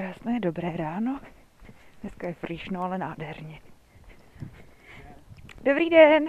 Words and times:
Krásné, 0.00 0.40
dobré 0.40 0.76
ráno. 0.76 1.20
Dneska 2.00 2.26
je 2.26 2.34
frišno, 2.34 2.82
ale 2.82 2.98
nádherně. 2.98 3.60
Dobrý 5.64 5.90
den. 5.90 6.28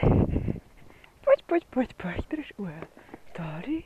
Pojď, 1.24 1.44
pojď, 1.46 1.66
pojď, 1.66 1.94
pojď, 1.94 2.30
drž 2.30 2.54
úhel. 2.58 2.84
Tady. 3.34 3.84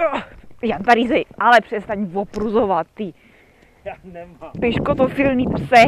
Oh, 0.00 0.22
Jan 0.62 0.82
Parízy, 0.84 1.24
ale 1.38 1.60
přestaň 1.60 2.10
opruzovat, 2.14 2.86
ty. 2.94 3.14
Já 3.84 3.96
nemám. 4.04 4.52
Piškotofilný 4.60 5.46
pse. 5.54 5.84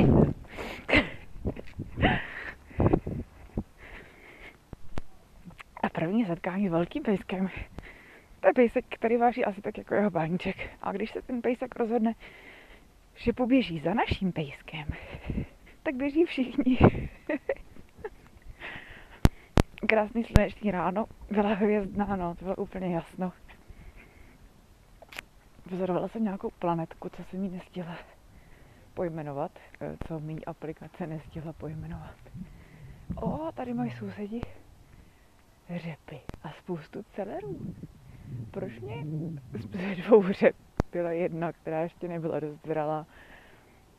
A 5.82 5.88
první 5.88 6.24
setkání 6.24 6.68
s 6.68 6.72
velkým 6.72 7.02
pejskem. 7.02 7.50
To 8.40 8.48
je 8.48 8.52
pejsek, 8.54 8.84
který 8.88 9.16
váží 9.16 9.44
asi 9.44 9.62
tak 9.62 9.78
jako 9.78 9.94
jeho 9.94 10.10
báníček. 10.10 10.56
A 10.82 10.92
když 10.92 11.10
se 11.10 11.22
ten 11.22 11.42
pejsek 11.42 11.76
rozhodne, 11.76 12.14
že 13.14 13.32
poběží 13.32 13.80
za 13.80 13.94
naším 13.94 14.32
pejskem, 14.32 14.88
tak 15.82 15.94
běží 15.94 16.24
všichni. 16.24 16.78
Krásný 19.88 20.24
sluneční 20.24 20.70
ráno, 20.70 21.06
byla 21.30 21.54
hvězdná 21.54 22.16
noc, 22.16 22.42
bylo 22.42 22.56
úplně 22.56 22.94
jasno. 22.94 23.32
Pozorovala 25.68 26.08
jsem 26.08 26.24
nějakou 26.24 26.50
planetku, 26.58 27.08
co 27.08 27.24
jsem 27.24 27.44
jí 27.44 27.50
nestihla 27.50 27.98
pojmenovat, 28.94 29.52
eh, 29.80 29.96
co 30.08 30.20
mý 30.20 30.44
aplikace 30.44 31.06
nestihla 31.06 31.52
pojmenovat. 31.52 32.16
O, 33.16 33.52
tady 33.52 33.74
mají 33.74 33.90
sousedi 33.90 34.40
řepy 35.76 36.20
a 36.42 36.52
spoustu 36.52 37.02
celerů. 37.02 37.74
Proč 38.50 38.80
mě 38.80 39.04
z 39.58 39.96
dvou 39.96 40.32
řep 40.32 40.56
byla 40.92 41.12
jedna, 41.12 41.52
která 41.52 41.80
ještě 41.80 42.08
nebyla 42.08 42.40
dost 42.40 42.66
zralá 42.66 43.06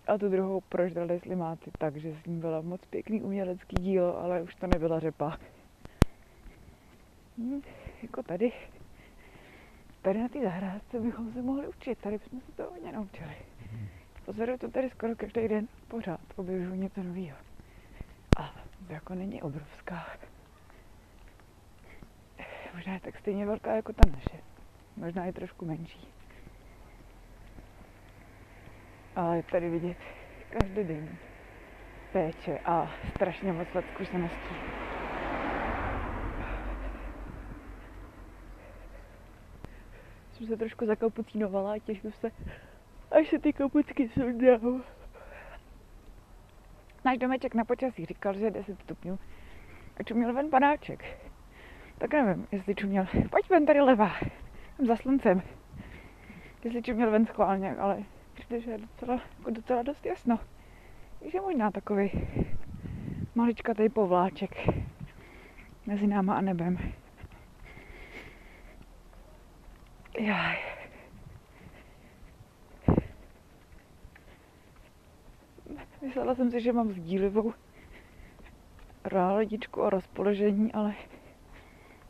a 0.08 0.18
tu 0.18 0.30
druhou 0.30 0.62
prožrali 0.62 1.20
slimáci 1.20 1.72
tak, 1.78 1.96
že 1.96 2.16
s 2.16 2.26
ní 2.26 2.40
byla 2.40 2.62
moc 2.62 2.82
pěkný 2.86 3.22
umělecký 3.22 3.76
dílo, 3.82 4.20
ale 4.24 4.42
už 4.42 4.56
to 4.56 4.68
nebyla 4.68 5.00
řepa. 5.00 5.38
Hm, 7.38 7.62
jako 8.02 8.24
tady. 8.24 8.52
Tady 10.02 10.20
na 10.20 10.28
té 10.30 10.42
zahrádce 10.42 11.00
bychom 11.00 11.34
se 11.34 11.42
mohli 11.42 11.68
učit, 11.68 12.00
tady 12.00 12.18
bychom 12.18 12.42
se 12.42 12.52
to 12.52 12.64
hodně 12.64 12.92
naučili. 12.92 13.36
Pozoruju 14.26 14.58
to 14.58 14.72
tady 14.72 14.90
skoro 14.90 15.16
každý 15.16 15.48
den, 15.48 15.68
pořád 15.88 16.20
objevuju 16.36 16.76
něco 16.76 17.04
nového. 17.04 17.38
A 18.38 18.56
to 18.88 18.94
jako 18.94 19.16
není 19.16 19.42
obrovská. 19.42 20.08
Možná 22.74 22.94
je 22.94 23.00
tak 23.00 23.20
stejně 23.20 23.46
velká 23.46 23.76
jako 23.76 23.94
ta 23.94 24.10
naše. 24.12 24.44
Možná 24.98 25.26
je 25.26 25.34
trošku 25.34 25.66
menší. 25.66 26.08
Ale 29.16 29.38
je 29.38 29.44
tady 29.44 29.70
vidět 29.70 29.98
každý 30.50 30.84
den 30.84 31.18
péče 32.12 32.60
a 32.66 32.92
strašně 33.16 33.54
moc 33.54 33.68
let 33.74 33.86
zkušeností. 33.94 34.56
Jsem 40.34 40.48
se 40.48 40.58
trošku 40.58 40.86
zakapucínovala 40.86 41.74
a 41.74 41.80
těším 41.80 42.12
se, 42.12 42.32
až 43.12 43.30
se 43.30 43.40
ty 43.40 43.54
kapucky 43.54 44.10
sundou. 44.10 44.82
Náš 47.06 47.18
domeček 47.18 47.56
na 47.56 47.66
počasí 47.66 48.06
říkal, 48.06 48.34
že 48.34 48.46
je 48.46 48.52
10 48.52 48.80
stupňů. 48.80 49.20
A 49.98 50.04
čuměl 50.04 50.34
ven 50.34 50.50
panáček. 50.50 51.31
Tak 52.02 52.14
nevím, 52.14 52.48
jestli 52.52 52.76
čuměl. 52.76 53.06
Pojď 53.30 53.50
ven 53.50 53.66
tady 53.66 53.82
levá. 53.82 54.12
Jsem 54.76 54.86
za 54.86 54.96
sluncem. 54.96 55.42
Jestli 56.64 56.82
čuměl 56.82 57.12
ven 57.12 57.26
schválně, 57.26 57.76
ale 57.76 58.04
přijde, 58.34 58.62
že 58.62 58.72
je 58.72 58.78
docela, 58.78 59.22
jako 59.38 59.52
docela 59.52 59.84
dost 59.84 60.06
jasno. 60.06 60.40
Takže 61.20 61.42
možná 61.42 61.72
takový 61.72 62.12
maličkatý 63.36 63.90
povláček 63.90 64.52
mezi 65.86 66.08
náma 66.08 66.36
a 66.36 66.42
nebem. 66.42 66.78
Jaj. 70.20 70.58
Myslela 76.02 76.36
jsem 76.36 76.52
si, 76.52 76.62
že 76.62 76.74
mám 76.74 76.92
sdílivou 76.92 77.54
ráledičku 79.04 79.84
a 79.84 79.90
rozpoložení, 79.90 80.74
ale 80.74 80.94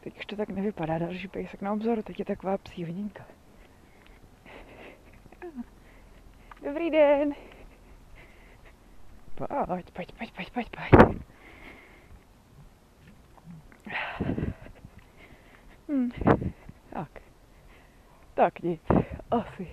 teď 0.01 0.19
už 0.19 0.25
to 0.25 0.35
tak 0.35 0.50
nevypadá. 0.50 0.97
Další 0.97 1.28
pejsek 1.28 1.62
na 1.62 1.73
obzoru, 1.73 2.03
teď 2.03 2.19
je 2.19 2.25
taková 2.25 2.57
psí 2.57 2.84
hodinka. 2.85 3.25
Dobrý 6.63 6.89
den. 6.89 7.34
Pojď, 9.35 9.91
pojď, 9.91 10.12
pojď, 10.12 10.31
pojď, 10.35 10.51
pojď, 10.51 10.69
pojď. 10.69 11.22
Hm. 15.91 16.09
Tak. 16.89 17.22
Tak 18.33 18.59
nic. 18.59 18.81
Asi. 19.31 19.68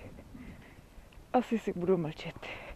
Asi 1.33 1.59
si 1.59 1.73
budu 1.73 1.97
mlčet. 1.97 2.68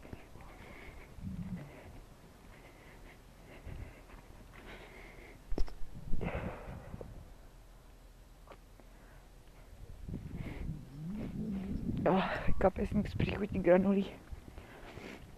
Oh, 12.11 12.23
kapesník 12.59 13.09
z 13.09 13.15
příchutí 13.15 13.59
granulí. 13.59 14.07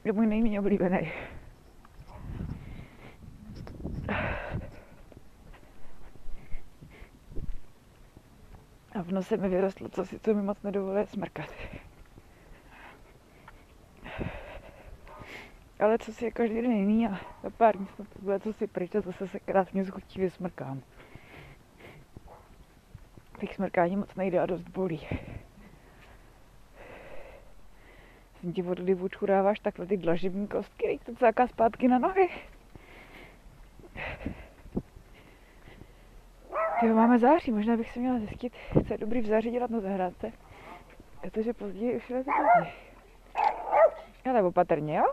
Je 0.04 0.12
můj 0.12 0.26
nejméně 0.26 0.60
oblíbený. 0.60 1.12
A 8.94 9.02
v 9.02 9.12
nose 9.12 9.36
mi 9.36 9.48
vyrostlo, 9.48 9.88
co 9.88 10.04
si 10.04 10.18
to 10.18 10.34
mi 10.34 10.42
moc 10.42 10.62
nedovoluje 10.62 11.06
smrkat. 11.06 11.50
Ale 15.80 15.98
co 15.98 16.12
si 16.12 16.24
je 16.24 16.30
každý 16.30 16.62
den 16.62 16.72
jiný 16.72 17.06
a 17.08 17.20
za 17.42 17.50
pár 17.50 17.76
dní 17.76 17.86
snad 17.94 18.08
bude 18.22 18.40
co 18.40 18.52
si 18.52 18.66
pryč 18.66 18.94
a 18.94 19.00
zase 19.00 19.28
se 19.28 19.40
krásně 19.40 19.84
schutí 19.84 20.20
vysmrkám. 20.20 20.82
Těch 23.40 23.54
smrkání 23.54 23.96
moc 23.96 24.14
nejde 24.14 24.40
a 24.40 24.46
dost 24.46 24.68
bolí. 24.68 25.00
Jsem 28.44 28.52
ti 28.52 28.62
od 28.62 28.78
kdy 28.78 28.96
dáváš 29.26 29.60
takhle 29.60 29.86
ty 29.86 29.96
dlažební 29.96 30.48
kostky, 30.48 30.86
teď 30.86 31.06
to 31.06 31.14
cáká 31.14 31.46
zpátky 31.46 31.88
na 31.88 31.98
nohy. 31.98 32.28
Jo, 36.82 36.94
máme 36.94 37.18
září, 37.18 37.50
možná 37.52 37.76
bych 37.76 37.90
si 37.90 38.00
měla 38.00 38.18
zjistit, 38.18 38.52
co 38.86 38.94
je 38.94 38.98
dobrý 38.98 39.20
v 39.20 39.26
září 39.26 39.50
dělat 39.50 39.70
na 39.70 39.80
zahrádce. 39.80 40.32
Protože 41.20 41.52
později 41.52 41.96
už 41.96 42.10
je 42.10 42.24
to. 42.24 42.30
Ale 44.30 44.42
opatrně, 44.42 44.96
jo? 44.96 45.04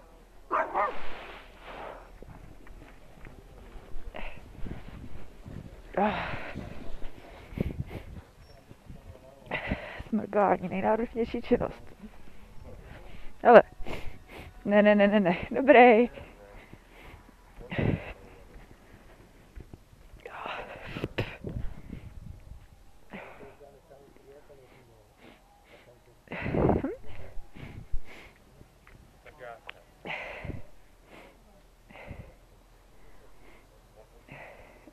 Ah. 5.98 6.36
Smrkání, 10.10 10.70
nejnáročnější 10.70 11.42
činnost. 11.42 11.91
Ale, 13.44 13.64
ne, 14.66 14.82
ne, 14.82 14.96
ne, 14.96 15.08
ne, 15.08 15.20
ne, 15.20 15.38
dobrý. 15.52 16.10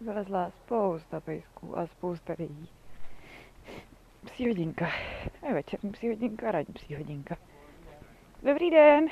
Vylezla 0.00 0.50
spousta 0.50 1.20
pejsků 1.20 1.78
a 1.78 1.86
spousta 1.86 2.34
lidí. 2.38 2.68
Psí 4.24 4.48
hodinka. 4.48 4.88
Je 5.48 5.54
večerní 5.54 5.92
psí 5.92 6.08
hodinka, 6.08 6.50
ranní 6.50 6.72
psí 6.74 6.94
hodinka. 6.94 7.36
Dobrý 8.42 8.70
den. 8.70 9.06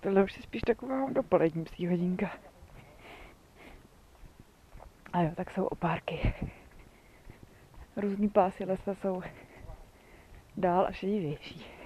Tohle 0.00 0.24
už 0.24 0.36
je 0.36 0.42
spíš 0.42 0.62
taková 0.62 1.10
dopolední 1.10 1.64
psí 1.64 1.86
hodinka. 1.86 2.30
A 5.12 5.22
jo, 5.22 5.30
tak 5.36 5.50
jsou 5.50 5.64
opárky. 5.64 6.34
Různý 7.96 8.28
pásy 8.28 8.64
lesa 8.64 8.94
jsou 8.94 9.22
dál 10.56 10.86
a 10.86 10.92
šedivější. 10.92 11.81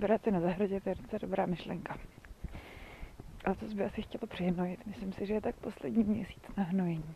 Práce 0.00 0.30
na 0.30 0.40
zahradě, 0.40 0.80
to 0.80 0.88
je 0.88 0.94
docela 0.94 1.18
dobrá 1.22 1.46
myšlenka. 1.46 1.98
A 3.44 3.54
to 3.54 3.66
by 3.66 3.84
asi 3.84 4.02
chtělo 4.02 4.26
přihnojit. 4.26 4.86
Myslím 4.86 5.12
si, 5.12 5.26
že 5.26 5.34
je 5.34 5.40
tak 5.40 5.56
poslední 5.56 6.04
měsíc 6.04 6.42
na 6.56 6.64
hnojení. 6.64 7.14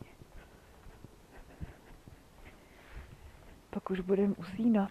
Pak 3.70 3.90
už 3.90 4.00
budeme 4.00 4.34
usínat. 4.34 4.90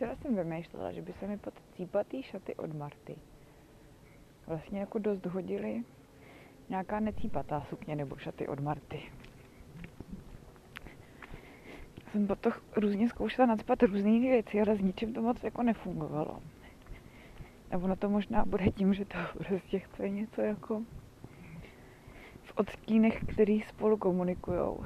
Včera 0.00 0.16
jsem 0.30 0.48
vymýšlela, 0.48 0.92
že 0.92 1.02
by 1.02 1.12
se 1.12 1.26
mi 1.26 1.38
pod 1.38 1.54
cípatý 1.76 2.22
šaty 2.22 2.54
od 2.54 2.74
Marty 2.74 3.16
vlastně 4.46 4.80
jako 4.80 4.98
dost 4.98 5.26
hodily 5.26 5.84
nějaká 6.68 7.00
necípatá 7.00 7.60
sukně 7.60 7.96
nebo 7.96 8.16
šaty 8.16 8.48
od 8.48 8.60
Marty. 8.60 9.02
Jsem 12.12 12.26
potom 12.26 12.52
různě 12.76 13.08
zkoušela 13.08 13.46
nadspat 13.46 13.82
různé 13.82 14.10
věci, 14.10 14.60
ale 14.60 14.76
s 14.76 14.80
ničím 14.80 15.14
to 15.14 15.22
moc 15.22 15.44
jako 15.44 15.62
nefungovalo. 15.62 16.40
A 17.70 17.76
ono 17.76 17.96
to 17.96 18.08
možná 18.08 18.44
bude 18.44 18.70
tím, 18.70 18.94
že 18.94 19.04
to 19.04 19.18
prostě 19.38 19.78
chce 19.78 20.08
něco 20.08 20.40
jako 20.40 20.82
v 22.42 22.52
odstínech, 22.56 23.24
který 23.24 23.60
spolu 23.60 23.96
komunikují. 23.96 24.76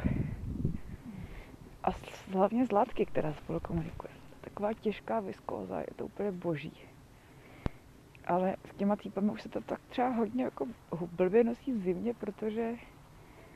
A 1.85 1.89
hlavně 2.33 2.67
z 2.67 2.73
látky, 2.73 3.07
která 3.07 3.33
spolu 3.33 3.61
komunikuje. 3.61 4.24
Taková 4.55 4.73
těžká 4.73 5.21
viskóza, 5.21 5.81
je 5.81 5.95
to 5.97 6.05
úplně 6.05 6.33
boží 6.33 6.73
ale 8.27 8.57
s 8.71 8.75
těma 8.77 8.97
cípami 8.97 9.31
už 9.31 9.43
se 9.43 9.49
to 9.49 9.61
tak 9.61 9.81
třeba 9.89 10.09
hodně 10.09 10.45
jako 10.45 10.67
blbě 11.13 11.45
nosí 11.45 11.73
v 11.73 11.79
zimě, 11.79 12.15
protože 12.15 12.75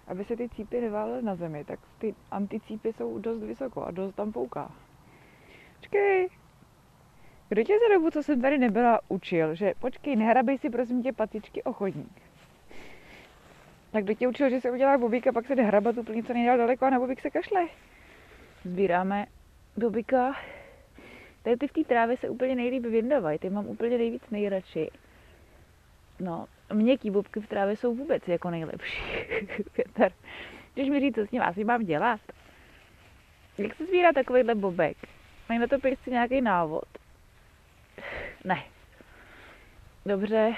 aby 0.06 0.24
se 0.24 0.36
ty 0.36 0.48
cípy 0.48 0.80
neválely 0.80 1.22
na 1.22 1.34
zemi, 1.34 1.64
tak 1.64 1.80
ty 1.98 2.14
anticípy 2.30 2.92
jsou 2.92 3.18
dost 3.18 3.42
vysoko 3.42 3.84
a 3.84 3.90
dost 3.90 4.14
tam 4.14 4.32
pouká. 4.32 4.72
Počkej, 5.76 6.28
kdo 7.48 7.62
tě 7.62 7.72
za 7.72 7.94
dobu, 7.94 8.10
co 8.10 8.22
jsem 8.22 8.40
tady 8.40 8.58
nebyla, 8.58 9.00
učil, 9.08 9.54
že 9.54 9.72
počkej, 9.78 10.16
nehrabej 10.16 10.58
si 10.58 10.70
prosím 10.70 11.02
tě 11.02 11.12
patičky 11.12 11.62
o 11.62 11.72
chodník. 11.72 12.22
Tak 13.90 14.04
kdo 14.04 14.14
tě 14.14 14.28
učil, 14.28 14.50
že 14.50 14.60
se 14.60 14.70
udělá 14.70 14.98
bobík 14.98 15.26
a 15.26 15.32
pak 15.32 15.46
se 15.46 15.54
jde 15.54 15.62
hrabat 15.62 15.98
úplně 15.98 16.22
co 16.22 16.32
nejdál 16.32 16.58
daleko 16.58 16.84
a 16.84 16.90
na 16.90 16.98
bobík 16.98 17.20
se 17.20 17.30
kašle. 17.30 17.66
Sbíráme 18.64 19.26
bobíka 19.76 20.34
Tady 21.48 21.56
ty 21.56 21.68
v 21.68 21.72
té 21.72 21.84
trávě 21.84 22.16
se 22.16 22.28
úplně 22.28 22.54
nejlíp 22.54 22.82
vyndávají, 22.82 23.38
ty 23.38 23.50
mám 23.50 23.66
úplně 23.66 23.98
nejvíc 23.98 24.30
nejradši. 24.30 24.90
No, 26.20 26.46
měkký 26.72 27.10
bobky 27.10 27.40
v 27.40 27.48
trávě 27.48 27.76
jsou 27.76 27.94
vůbec 27.94 28.28
jako 28.28 28.50
nejlepší. 28.50 29.02
Petr, 29.72 30.12
když 30.74 30.88
mi 30.88 31.00
říct, 31.00 31.14
co 31.14 31.26
s 31.26 31.30
ním 31.30 31.42
asi 31.42 31.64
mám 31.64 31.84
dělat. 31.84 32.20
Jak 33.58 33.74
se 33.74 33.86
sbírá 33.86 34.12
takovýhle 34.12 34.54
bobek? 34.54 34.96
Mají 35.48 35.60
na 35.60 35.66
to 35.66 35.78
prostě 35.78 36.10
nějaký 36.10 36.40
návod? 36.40 36.84
Ne. 38.44 38.64
Dobře. 40.06 40.54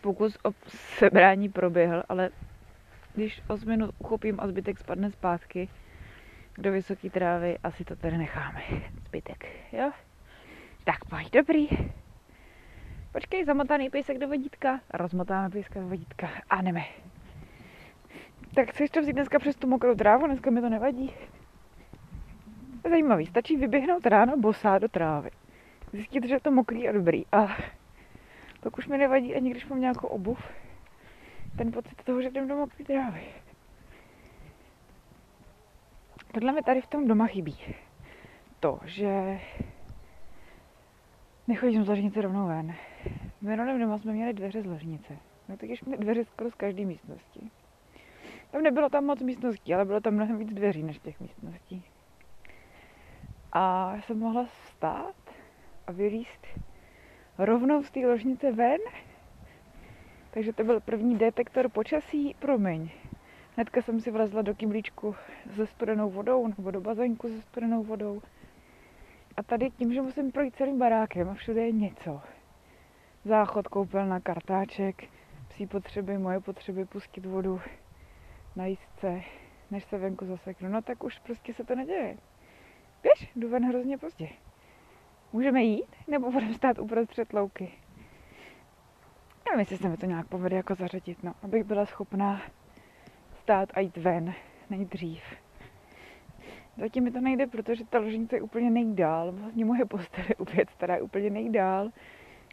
Pokus 0.00 0.38
o 0.42 0.52
sebrání 0.98 1.48
proběhl, 1.48 2.02
ale 2.08 2.30
když 3.14 3.42
8 3.48 3.68
minut 3.68 3.94
uchopím 3.98 4.40
a 4.40 4.48
zbytek 4.48 4.78
spadne 4.78 5.10
zpátky, 5.10 5.68
do 6.58 6.72
vysoké 6.72 7.10
trávy, 7.10 7.58
asi 7.62 7.84
to 7.84 7.96
tady 7.96 8.18
necháme. 8.18 8.62
Zbytek, 9.06 9.46
jo? 9.72 9.92
Tak 10.84 11.04
pojď, 11.04 11.32
dobrý. 11.32 11.68
Počkej, 13.12 13.44
zamotaný 13.44 13.90
pejsek 13.90 14.18
do 14.18 14.28
vodítka. 14.28 14.80
Rozmotáme 14.94 15.50
pejska 15.50 15.80
do 15.80 15.88
vodítka 15.88 16.30
a 16.50 16.62
jdeme. 16.62 16.84
Tak 18.54 18.70
chceš 18.70 18.90
to 18.90 19.00
vzít 19.00 19.12
dneska 19.12 19.38
přes 19.38 19.56
tu 19.56 19.68
mokrou 19.68 19.94
trávu? 19.94 20.26
Dneska 20.26 20.50
mi 20.50 20.60
to 20.60 20.68
nevadí. 20.68 21.14
Zajímavý, 22.90 23.26
stačí 23.26 23.56
vyběhnout 23.56 24.06
ráno 24.06 24.36
bosá 24.36 24.78
do 24.78 24.88
trávy. 24.88 25.30
Zjistit, 25.92 26.24
že 26.24 26.34
je 26.34 26.40
to 26.40 26.50
mokrý 26.50 26.88
a 26.88 26.92
dobrý. 26.92 27.26
A 27.32 27.56
pak 28.60 28.78
už 28.78 28.86
mi 28.86 28.98
nevadí 28.98 29.34
ani 29.34 29.50
když 29.50 29.66
mám 29.66 29.80
nějakou 29.80 30.06
obuv. 30.06 30.38
Ten 31.58 31.72
pocit 31.72 32.02
toho, 32.04 32.22
že 32.22 32.28
jdem 32.28 32.48
do 32.48 32.56
mokré 32.56 32.84
trávy. 32.84 33.22
Tohle 36.34 36.52
mi 36.52 36.62
tady 36.62 36.80
v 36.80 36.86
tom 36.86 37.08
doma 37.08 37.26
chybí. 37.26 37.56
To, 38.60 38.80
že 38.84 39.40
nechodím 41.48 41.84
z 41.84 41.88
ložnice 41.88 42.22
rovnou 42.22 42.46
ven. 42.46 42.74
V 43.40 43.42
minulém 43.42 43.80
doma 43.80 43.98
jsme 43.98 44.12
měli 44.12 44.32
dveře 44.32 44.62
z 44.62 44.66
ložnice. 44.66 45.16
No 45.48 45.56
tak 45.56 45.70
jsme 45.70 45.96
dveře 45.96 46.24
skoro 46.24 46.50
z 46.50 46.54
každé 46.54 46.84
místnosti. 46.84 47.50
Tam 48.50 48.62
nebylo 48.62 48.88
tam 48.88 49.04
moc 49.04 49.22
místností, 49.22 49.74
ale 49.74 49.84
bylo 49.84 50.00
tam 50.00 50.14
mnohem 50.14 50.38
víc 50.38 50.52
dveří 50.52 50.82
než 50.82 50.98
těch 50.98 51.20
místností. 51.20 51.84
A 53.52 53.92
já 53.96 54.02
jsem 54.02 54.18
mohla 54.18 54.44
vstát 54.44 55.16
a 55.86 55.92
vylíst 55.92 56.46
rovnou 57.38 57.82
z 57.82 57.90
té 57.90 58.06
ložnice 58.06 58.52
ven. 58.52 58.80
Takže 60.30 60.52
to 60.52 60.64
byl 60.64 60.80
první 60.80 61.18
detektor 61.18 61.68
počasí. 61.68 62.36
Promiň, 62.38 62.90
Hnedka 63.56 63.82
jsem 63.82 64.00
si 64.00 64.10
vlezla 64.10 64.42
do 64.42 64.54
kyblíčku 64.54 65.14
se 65.56 65.66
studenou 65.66 66.10
vodou 66.10 66.46
nebo 66.46 66.70
do 66.70 66.80
bazénku 66.80 67.28
se 67.28 67.42
studenou 67.42 67.84
vodou. 67.84 68.22
A 69.36 69.42
tady 69.42 69.70
tím, 69.70 69.94
že 69.94 70.02
musím 70.02 70.32
projít 70.32 70.56
celým 70.56 70.78
barákem 70.78 71.28
a 71.28 71.34
všude 71.34 71.66
je 71.66 71.72
něco. 71.72 72.20
Záchod, 73.24 73.68
koupelna, 73.68 74.20
kartáček, 74.20 75.04
psí 75.48 75.66
potřeby, 75.66 76.18
moje 76.18 76.40
potřeby, 76.40 76.84
pustit 76.84 77.26
vodu, 77.26 77.60
najíst 78.56 78.98
se, 78.98 79.20
než 79.70 79.84
se 79.84 79.98
venku 79.98 80.26
zaseknu. 80.26 80.68
No 80.68 80.82
tak 80.82 81.04
už 81.04 81.18
prostě 81.18 81.54
se 81.54 81.64
to 81.64 81.74
neděje. 81.74 82.16
Víš, 83.04 83.30
jdu 83.36 83.48
ven 83.48 83.68
hrozně 83.68 83.98
pozdě. 83.98 84.28
Můžeme 85.32 85.62
jít, 85.62 85.96
nebo 86.08 86.30
budeme 86.32 86.54
stát 86.54 86.78
uprostřed 86.78 87.32
louky? 87.32 87.72
Nevím, 89.44 89.60
jestli 89.60 89.78
se 89.78 89.88
mi 89.88 89.96
to 89.96 90.06
nějak 90.06 90.26
povede 90.26 90.56
jako 90.56 90.74
zařadit, 90.74 91.22
no, 91.22 91.34
abych 91.42 91.64
byla 91.64 91.86
schopná 91.86 92.40
vstát 93.44 93.68
a 93.74 93.80
jít 93.80 93.96
ven 93.96 94.34
nejdřív. 94.70 95.22
Zatím 96.76 97.04
mi 97.04 97.10
to 97.10 97.20
nejde, 97.20 97.46
protože 97.46 97.84
ta 97.84 97.98
ložnice 97.98 98.36
je 98.36 98.42
úplně 98.42 98.70
nejdál. 98.70 99.32
Vlastně 99.32 99.64
moje 99.64 99.84
postel 99.84 100.24
je 100.28 100.34
opět 100.34 100.70
stará 100.70 101.02
úplně 101.02 101.30
nejdál 101.30 101.90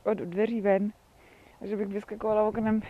od 0.03 0.17
dveří 0.17 0.61
ven. 0.61 0.91
A 1.61 1.65
že 1.65 1.75
bych 1.77 1.87
vyskakovala 1.87 2.43
oknem, 2.43 2.81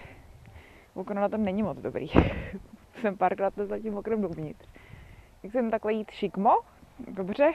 okno 0.93 1.21
na 1.21 1.29
tom 1.29 1.43
není 1.43 1.63
moc 1.63 1.77
dobrý. 1.77 2.07
jsem 3.01 3.17
párkrát 3.17 3.55
to 3.55 3.65
zatím 3.65 3.97
oknem 3.97 4.21
dovnitř. 4.21 4.67
Jak 5.43 5.51
jsem 5.51 5.71
takhle 5.71 5.93
jít 5.93 6.11
šikmo, 6.11 6.59
dobře. 7.07 7.51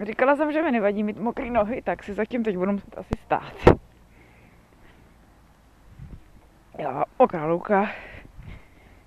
Říkala 0.00 0.36
jsem, 0.36 0.52
že 0.52 0.62
mi 0.62 0.72
nevadí 0.72 1.02
mít 1.02 1.18
mokré 1.18 1.50
nohy, 1.50 1.82
tak 1.82 2.02
si 2.02 2.14
zatím 2.14 2.42
teď 2.42 2.56
budu 2.56 2.72
muset 2.72 2.98
asi 2.98 3.10
stát. 3.24 3.54
Jo, 6.78 7.02
mokrá 7.18 7.46
louka. 7.46 7.88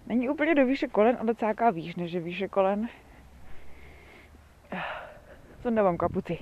Není 0.10 0.30
úplně 0.30 0.56
do 0.56 0.66
výše 0.66 0.88
kolen, 0.88 1.18
ale 1.20 1.36
cáká 1.36 1.70
výš, 1.70 1.96
než 1.96 2.12
je 2.12 2.20
výše 2.20 2.48
kolen. 2.48 2.89
Nemám 5.70 5.98
kapuci. 5.98 6.39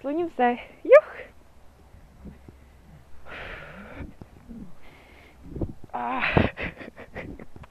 Sloním 0.00 0.30
se. 0.30 0.56
Juch! 0.84 1.16
Ah, 5.92 6.22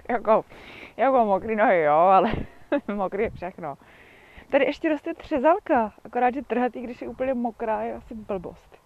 jako, 0.10 0.46
jako 0.98 1.26
mokrý 1.26 1.56
nohy, 1.56 1.82
jo, 1.82 1.94
ale 1.94 2.32
mokrý 2.94 3.24
je 3.24 3.30
všechno. 3.30 3.78
Tady 4.50 4.66
ještě 4.66 4.90
roste 4.90 5.14
třezalka, 5.14 5.94
akorát, 6.04 6.34
že 6.34 6.42
trhatý, 6.42 6.82
když 6.82 7.02
je 7.02 7.08
úplně 7.08 7.34
mokrá, 7.34 7.82
je 7.82 7.94
asi 7.94 8.16
blbost. 8.16 8.77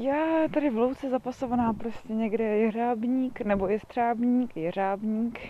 Já 0.00 0.48
tady 0.54 0.70
v 0.70 0.76
louce 0.76 1.10
zapasovaná 1.10 1.72
prostě 1.72 2.12
někde 2.12 2.44
je 2.44 2.58
jeřábník, 2.58 3.40
nebo 3.40 3.68
je 3.68 3.80
střábník, 3.80 4.56
jeřábník 4.56 5.40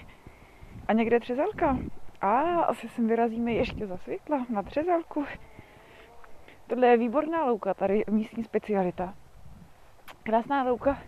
a 0.88 0.92
někde 0.92 1.20
třezalka. 1.20 1.78
A 2.20 2.40
asi 2.60 2.88
sem 2.88 3.08
vyrazíme 3.08 3.52
ještě 3.52 3.86
za 3.86 3.96
světla 3.96 4.46
na 4.50 4.62
třezalku. 4.62 5.24
Tohle 6.66 6.86
je 6.86 6.96
výborná 6.96 7.44
louka, 7.44 7.74
tady 7.74 8.04
místní 8.10 8.44
specialita. 8.44 9.14
Krásná 10.22 10.62
louka. 10.62 10.98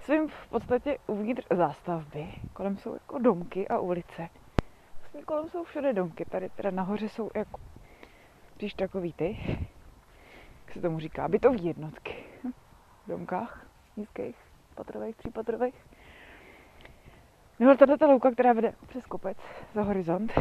Svým 0.00 0.28
v 0.28 0.48
podstatě 0.48 0.98
uvnitř 1.06 1.46
zástavby. 1.50 2.26
Kolem 2.52 2.76
jsou 2.76 2.92
jako 2.92 3.18
domky 3.18 3.68
a 3.68 3.78
ulice. 3.78 4.28
Vlastně 4.98 5.22
kolem 5.22 5.48
jsou 5.48 5.64
všude 5.64 5.92
domky. 5.92 6.24
Tady 6.24 6.48
teda 6.48 6.70
nahoře 6.70 7.08
jsou 7.08 7.30
jako, 7.34 7.60
když 8.56 8.74
takový 8.74 9.12
ty, 9.12 9.38
jak 10.64 10.72
se 10.72 10.80
tomu 10.80 11.00
říká, 11.00 11.28
bytový 11.28 11.64
jednotky 11.64 12.33
domkách 13.08 13.66
nízkých. 13.96 14.36
patrových, 14.74 15.16
třípatrových. 15.16 15.74
No 17.60 17.76
tato 17.76 17.96
ta 17.96 18.06
louka, 18.06 18.30
která 18.30 18.52
vede 18.52 18.74
přes 18.88 19.06
kopec 19.06 19.38
za 19.74 19.82
horizont, 19.82 20.32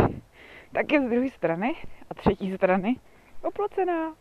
tak 0.72 0.92
je 0.92 1.02
z 1.02 1.10
druhé 1.10 1.30
strany 1.30 1.76
a 2.10 2.14
třetí 2.14 2.56
strany 2.56 2.96
oplocená. 3.44 4.16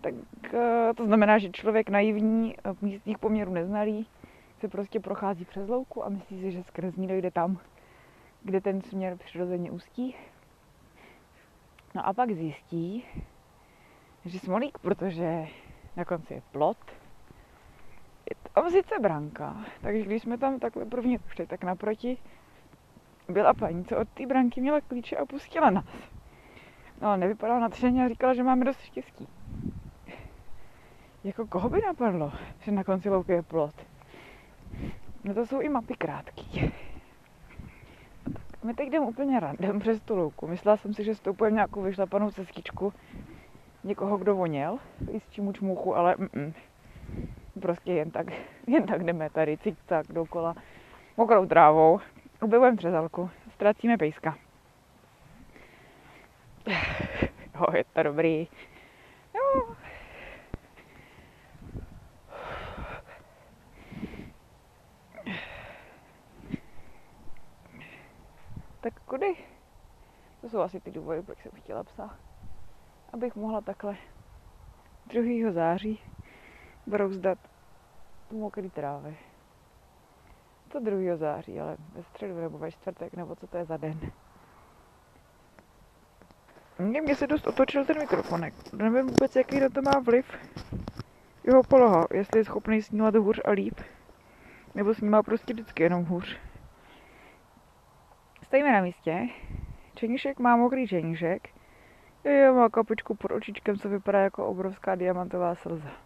Tak 0.00 0.14
eh, 0.54 0.94
to 0.96 1.06
znamená, 1.06 1.38
že 1.38 1.50
člověk 1.50 1.88
naivní, 1.88 2.56
eh, 2.56 2.74
místních 2.80 3.18
poměrů 3.18 3.52
neznalý, 3.52 4.06
se 4.60 4.68
prostě 4.68 5.00
prochází 5.00 5.44
přes 5.44 5.68
louku 5.68 6.04
a 6.04 6.08
myslí 6.08 6.40
si, 6.40 6.52
že 6.52 6.62
skrz 6.62 6.96
ní 6.96 7.06
dojde 7.06 7.30
tam, 7.30 7.58
kde 8.42 8.60
ten 8.60 8.80
směr 8.82 9.16
přirozeně 9.16 9.70
ústí. 9.70 10.16
No 11.94 12.06
a 12.06 12.12
pak 12.12 12.30
zjistí, 12.32 13.04
že 14.24 14.38
smolík, 14.38 14.78
protože 14.78 15.46
na 15.96 16.04
konci 16.04 16.34
je 16.34 16.42
plot, 16.52 16.93
tam 18.64 18.72
sice 18.72 18.94
branka, 19.00 19.56
takže 19.82 20.04
když 20.04 20.22
jsme 20.22 20.38
tam 20.38 20.58
takhle 20.58 20.84
první 20.84 21.18
šli, 21.28 21.46
tak 21.46 21.64
naproti 21.64 22.18
byla 23.28 23.54
paní, 23.54 23.84
co 23.84 23.98
od 23.98 24.08
té 24.08 24.26
branky 24.26 24.60
měla 24.60 24.80
klíče 24.80 25.16
a 25.16 25.26
pustila 25.26 25.70
nás. 25.70 25.84
No 27.00 27.08
ale 27.08 27.18
nevypadala 27.18 27.60
natřeně 27.60 28.04
a 28.04 28.08
říkala, 28.08 28.34
že 28.34 28.42
máme 28.42 28.64
dost 28.64 28.80
štěstí. 28.80 29.28
Jako 31.24 31.46
koho 31.46 31.68
by 31.68 31.80
napadlo, 31.86 32.32
že 32.60 32.72
na 32.72 32.84
konci 32.84 33.10
louky 33.10 33.32
je 33.32 33.42
plot? 33.42 33.74
No 35.24 35.34
to 35.34 35.46
jsou 35.46 35.60
i 35.60 35.68
mapy 35.68 35.94
krátký. 35.94 36.72
My 38.62 38.74
teď 38.74 38.90
jdeme 38.90 39.06
úplně 39.06 39.40
randem 39.40 39.78
přes 39.78 40.00
tu 40.00 40.16
louku. 40.16 40.46
Myslela 40.46 40.76
jsem 40.76 40.94
si, 40.94 41.04
že 41.04 41.14
stoupujeme 41.14 41.54
nějakou 41.54 41.82
vyšlapanou 41.82 42.30
cestičku 42.30 42.92
někoho, 43.84 44.18
kdo 44.18 44.36
voněl, 44.36 44.78
i 45.10 45.20
s 45.20 45.28
čím 45.28 45.54
čmuchu, 45.54 45.96
ale 45.96 46.14
mm, 46.18 46.52
prostě 47.60 47.92
jen 47.92 48.10
tak, 48.10 48.26
jen 48.66 48.86
tak 48.86 49.04
jdeme 49.04 49.30
tady 49.30 49.56
cik-cak 49.56 50.12
dokola 50.12 50.54
mokrou 51.16 51.46
trávou. 51.46 52.00
Objevujeme 52.42 52.76
třezalku, 52.76 53.30
ztracíme 53.54 53.98
pejska. 53.98 54.38
Jo, 57.60 57.66
je 57.76 57.84
to 57.84 58.02
dobrý. 58.02 58.48
Jo. 59.34 59.74
Tak 68.80 69.00
kudy? 69.00 69.36
To 70.40 70.48
jsou 70.48 70.60
asi 70.60 70.80
ty 70.80 70.90
důvody, 70.90 71.22
proč 71.22 71.38
jsem 71.38 71.52
chtěla 71.54 71.84
psa. 71.84 72.18
Abych 73.12 73.36
mohla 73.36 73.60
takhle 73.60 73.96
2. 75.06 75.52
září 75.52 76.00
brouzdat 76.86 77.38
mokrý 78.30 78.70
trávy. 78.70 79.16
To 80.68 80.80
2. 80.80 81.16
září, 81.16 81.60
ale 81.60 81.76
ve 81.94 82.02
středu 82.02 82.40
nebo 82.40 82.58
ve 82.58 82.70
čtvrtek, 82.72 83.16
nebo 83.16 83.36
co 83.36 83.46
to 83.46 83.56
je 83.56 83.64
za 83.64 83.76
den. 83.76 84.00
Mně 86.78 87.16
se 87.16 87.26
dost 87.26 87.46
otočil 87.46 87.84
ten 87.84 87.98
mikrofonek. 87.98 88.54
Nevím 88.72 89.06
vůbec, 89.06 89.36
jaký 89.36 89.60
na 89.60 89.68
to 89.68 89.82
má 89.82 89.98
vliv 89.98 90.26
jeho 91.44 91.62
poloha. 91.62 92.06
Jestli 92.12 92.40
je 92.40 92.44
schopný 92.44 92.82
snímat 92.82 93.14
hůř 93.14 93.40
a 93.44 93.50
líp, 93.50 93.80
nebo 94.74 94.94
snímá 94.94 95.22
prostě 95.22 95.52
vždycky 95.52 95.82
jenom 95.82 96.04
hůř. 96.04 96.38
Stojíme 98.42 98.72
na 98.72 98.82
místě. 98.82 99.28
Čeníšek 99.94 100.38
má 100.38 100.56
mokrý 100.56 100.88
čeníšek. 100.88 101.48
Je, 102.24 102.52
má 102.52 102.68
kapičku 102.68 103.14
pod 103.14 103.30
očičkem, 103.30 103.76
co 103.76 103.88
vypadá 103.88 104.18
jako 104.18 104.46
obrovská 104.46 104.94
diamantová 104.94 105.54
slza. 105.54 106.03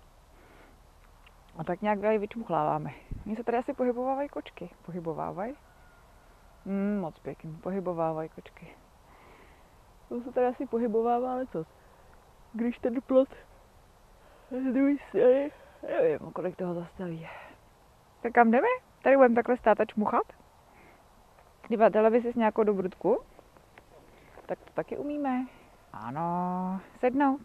A 1.58 1.64
tak 1.64 1.82
nějak 1.82 2.00
tady 2.00 2.18
vyčmuchláváme. 2.18 2.90
Oni 3.26 3.36
se 3.36 3.44
tady 3.44 3.58
asi 3.58 3.72
pohybovávají 3.72 4.28
kočky. 4.28 4.70
Pohybovávají? 4.86 5.54
Hmm, 6.66 7.00
moc 7.00 7.18
pěkný. 7.18 7.56
Pohybovávají 7.56 8.28
kočky. 8.28 8.76
To 10.08 10.20
se 10.20 10.32
tady 10.32 10.46
asi 10.46 10.66
pohybovává, 10.66 11.32
ale 11.32 11.46
co? 11.46 11.64
Když 12.52 12.78
ten 12.78 13.02
plot 13.02 13.28
z 14.50 14.72
druhé 14.72 14.94
strany, 15.08 15.50
nevím, 15.82 16.32
kolik 16.32 16.56
toho 16.56 16.74
zastaví. 16.74 17.28
Tak 18.22 18.32
kam 18.32 18.50
jdeme? 18.50 18.68
Tady 19.02 19.16
budeme 19.16 19.34
takhle 19.34 19.56
stát 19.56 19.80
a 19.80 19.84
čmuchat? 19.84 20.32
Dívat 21.68 21.92
televizi 21.92 22.32
s 22.32 22.36
nějakou 22.36 22.62
dobrutku? 22.62 23.22
Tak 24.46 24.58
to 24.58 24.72
taky 24.72 24.96
umíme. 24.96 25.46
Ano, 25.92 26.80
sednout. 27.00 27.40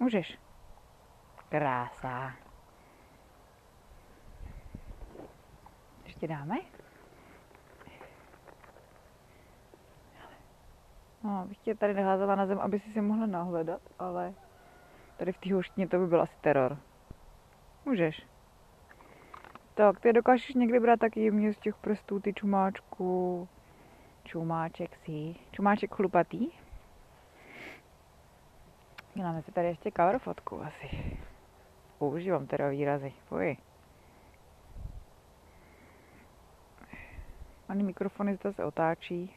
Můžeš. 0.00 0.41
Krása. 1.52 2.32
Ještě 6.04 6.28
dáme? 6.28 6.56
No, 11.24 11.44
bych 11.48 11.58
tě 11.58 11.74
tady 11.74 11.94
neházela 11.94 12.34
na 12.34 12.46
zem, 12.46 12.58
aby 12.58 12.80
si 12.80 12.92
si 12.92 13.00
mohla 13.00 13.26
nahledat, 13.26 13.80
ale 13.98 14.34
tady 15.16 15.32
v 15.32 15.38
té 15.38 15.54
hoštině 15.54 15.88
to 15.88 15.98
by 15.98 16.06
byl 16.06 16.22
asi 16.22 16.34
teror. 16.40 16.78
Můžeš. 17.84 18.26
Tak, 19.74 20.00
ty 20.00 20.12
dokážeš 20.12 20.54
někdy 20.54 20.80
brát 20.80 21.00
taky 21.00 21.20
jemně 21.24 21.52
z 21.52 21.58
těch 21.58 21.76
prstů 21.76 22.20
ty 22.20 22.32
čumáčku. 22.34 23.48
Čumáček 24.24 24.96
si. 24.96 25.34
Čumáček 25.50 25.94
chlupatý. 25.94 26.50
Děláme 29.14 29.42
si 29.42 29.52
tady 29.52 29.66
ještě 29.66 29.90
cover 29.96 30.18
fotku 30.18 30.62
asi. 30.62 31.16
Používám 32.02 32.46
teda 32.46 32.68
výrazy. 32.68 33.12
Fuj. 33.28 33.56
Ani 37.68 37.82
mikrofony 37.82 38.38
se 38.52 38.64
otáčí. 38.64 39.30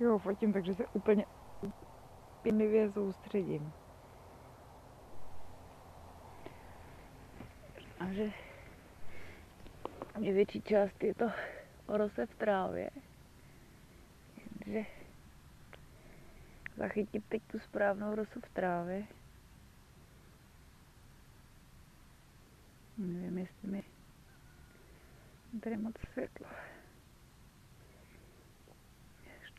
Jo, 0.00 0.18
fotím, 0.18 0.52
takže 0.52 0.74
se 0.74 0.86
úplně 0.92 1.26
pěnlivě 2.42 2.92
soustředím. 2.92 3.72
A 8.00 8.12
že 8.12 8.30
největší 10.18 10.62
část 10.62 11.04
je 11.04 11.14
to 11.14 11.30
rose 11.88 12.26
v 12.26 12.34
trávě. 12.34 12.90
Že 14.66 14.84
zachytit 16.76 17.24
teď 17.28 17.42
tu 17.42 17.58
správnou 17.58 18.14
rosu 18.14 18.40
v 18.40 18.48
trávě. 18.54 19.06
Nevím, 22.98 23.38
jestli 23.38 23.68
mi 23.70 23.82
tady 25.60 25.76
moc 25.76 25.94
světlo. 26.12 26.46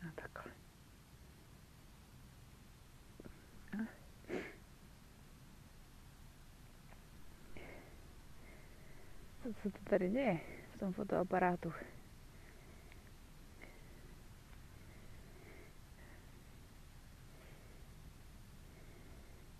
Možná 0.02 0.12
takhle. 0.14 0.52
Co 9.42 9.52
se 9.62 9.70
to 9.70 9.78
tady 9.90 10.10
děje 10.10 10.40
v 10.74 10.78
tom 10.78 10.92
fotoaparátu? 10.92 11.72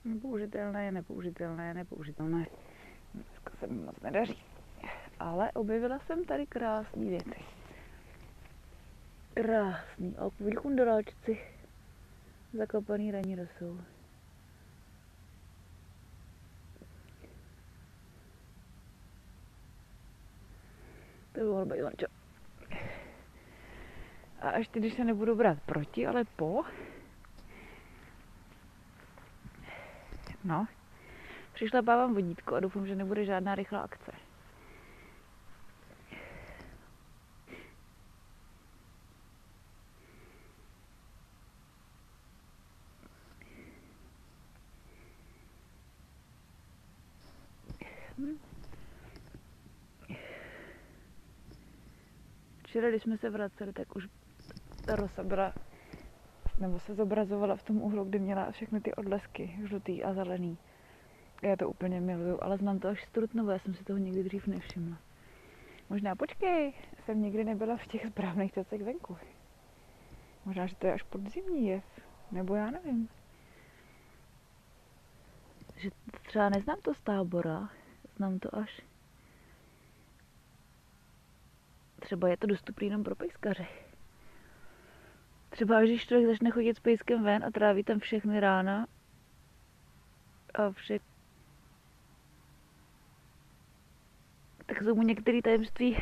Nepoužitelné, 0.05 0.93
nepoužitelné, 0.93 1.75
nepoužitelné. 1.75 2.47
Dneska 3.15 3.51
se 3.61 3.67
mi 3.67 3.83
moc 3.85 4.01
nedaří. 4.01 4.43
Ale 5.19 5.53
objevila 5.53 5.99
jsem 5.99 6.25
tady 6.25 6.47
krásné 6.47 7.05
věci. 7.05 7.60
Krásný. 9.43 10.17
A 10.17 10.31
kundoráčci. 10.61 11.41
Zakopaný 12.53 13.11
raní 13.11 13.35
rosou. 13.35 13.81
To 21.33 21.41
by 21.41 21.47
mohlo 21.47 21.67
být 21.67 21.83
Vančo. 21.83 22.07
A 24.41 24.59
ještě 24.59 24.81
když 24.81 24.95
se 24.95 25.05
nebudu 25.05 25.37
brát 25.37 25.59
proti, 25.67 26.07
ale 26.07 26.25
po. 26.25 26.63
No. 30.45 30.67
Přišla 31.53 31.83
bávám 31.83 32.15
vodítko 32.15 32.55
a 32.55 32.61
doufám, 32.61 32.87
že 32.87 32.95
nebude 32.95 33.25
žádná 33.25 33.55
rychlá 33.55 33.81
akce. 33.81 34.13
Včera, 52.71 52.91
když 52.91 53.03
jsme 53.03 53.19
se 53.19 53.31
vraceli, 53.31 53.73
tak 53.73 53.97
už 53.97 54.09
ta 54.87 54.97
rosa 54.97 55.25
byla, 55.25 55.55
nebo 56.59 56.79
se 56.79 56.95
zobrazovala 56.95 57.57
v 57.57 57.63
tom 57.63 57.83
úhlu, 57.83 58.05
kdy 58.05 58.19
měla 58.19 58.51
všechny 58.51 58.81
ty 58.81 58.95
odlesky, 58.95 59.59
žlutý 59.65 60.05
a 60.05 60.15
zelený. 60.15 60.59
Já 61.43 61.57
to 61.57 61.69
úplně 61.69 62.01
miluju, 62.01 62.39
ale 62.43 62.59
znám 62.59 62.79
to 62.79 62.89
až 62.89 63.05
z 63.05 63.11
já 63.51 63.59
jsem 63.59 63.75
si 63.75 63.85
toho 63.85 63.99
nikdy 63.99 64.25
dřív 64.25 64.47
nevšimla. 64.47 64.99
Možná 65.89 66.17
počkej, 66.17 66.73
jsem 67.05 67.23
nikdy 67.23 67.45
nebyla 67.45 67.77
v 67.77 67.87
těch 67.87 68.07
správných 68.07 68.53
časech 68.53 68.83
venku. 68.83 69.17
Možná, 70.45 70.67
že 70.67 70.77
to 70.77 70.87
je 70.87 70.93
až 70.93 71.03
podzimní 71.03 71.67
jev, 71.67 71.85
nebo 72.33 72.55
já 72.55 72.71
nevím. 72.71 73.09
Že 75.77 75.91
třeba 76.27 76.49
neznám 76.49 76.79
to 76.83 76.95
z 76.95 77.01
tábora, 77.01 77.69
znám 78.17 78.39
to 78.39 78.57
až. 78.57 78.90
Třeba 82.11 82.29
je 82.29 82.37
to 82.37 82.47
dostupný 82.47 82.87
jenom 82.87 83.05
pro 83.05 83.15
pejskaře. 83.15 83.67
Třeba 85.51 85.81
když 85.83 86.07
člověk 86.07 86.29
začne 86.29 86.51
chodit 86.51 86.77
s 86.77 86.81
pejskem 86.81 87.23
ven 87.25 87.45
a 87.45 87.51
tráví 87.51 87.85
tam 87.85 87.99
všechny 87.99 88.41
rána 88.41 88.87
a 90.55 90.71
vše, 90.71 90.99
tak 94.67 94.83
jsou 94.83 94.95
mu 94.95 95.03
některé 95.03 95.43
tajemství 95.43 95.99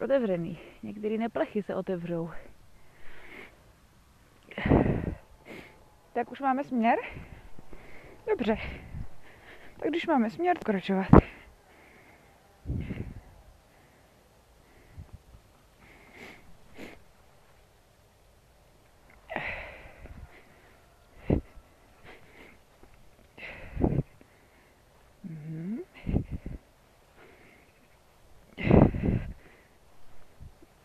otevřený. 0.00 0.58
Některé 0.82 1.18
neplechy 1.18 1.62
se 1.62 1.74
otevřou. 1.74 2.30
Tak 6.12 6.32
už 6.32 6.40
máme 6.40 6.64
směr? 6.64 6.98
Dobře. 8.30 8.56
Tak 9.78 9.88
když 9.88 10.06
máme 10.06 10.30
směr, 10.30 10.58
pokračovat. 10.58 11.33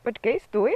Počkej, 0.09 0.39
stůj. 0.39 0.75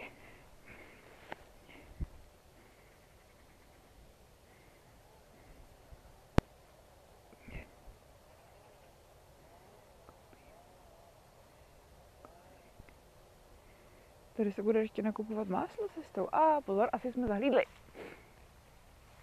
Tady 14.37 14.51
se 14.51 14.63
bude 14.63 14.79
ještě 14.79 15.01
nakupovat 15.01 15.47
máslo 15.47 15.87
cestou. 15.87 16.27
A 16.31 16.61
pozor, 16.61 16.89
asi 16.91 17.11
jsme 17.11 17.27
zahlídli 17.27 17.63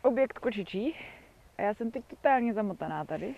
objekt 0.03 0.39
kočičí. 0.39 0.97
A 1.59 1.63
já 1.63 1.75
jsem 1.75 1.91
teď 1.91 2.05
totálně 2.05 2.55
zamotaná 2.55 3.05
tady. 3.05 3.35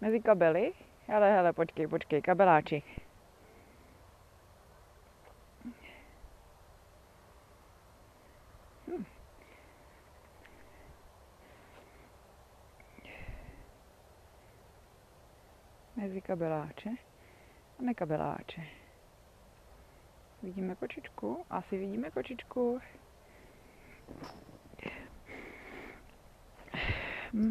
Mezi 0.00 0.20
kabely. 0.20 0.72
Ale 1.14 1.32
hele, 1.32 1.52
počkej, 1.52 1.86
počkej, 1.86 2.22
kabeláči. 2.22 2.82
Kabeláče 16.26 16.90
a 17.78 17.82
nekabeláče. 17.82 18.62
Vidíme 20.42 20.74
kočičku? 20.74 21.44
Asi 21.50 21.78
vidíme 21.78 22.10
kočičku. 22.10 22.80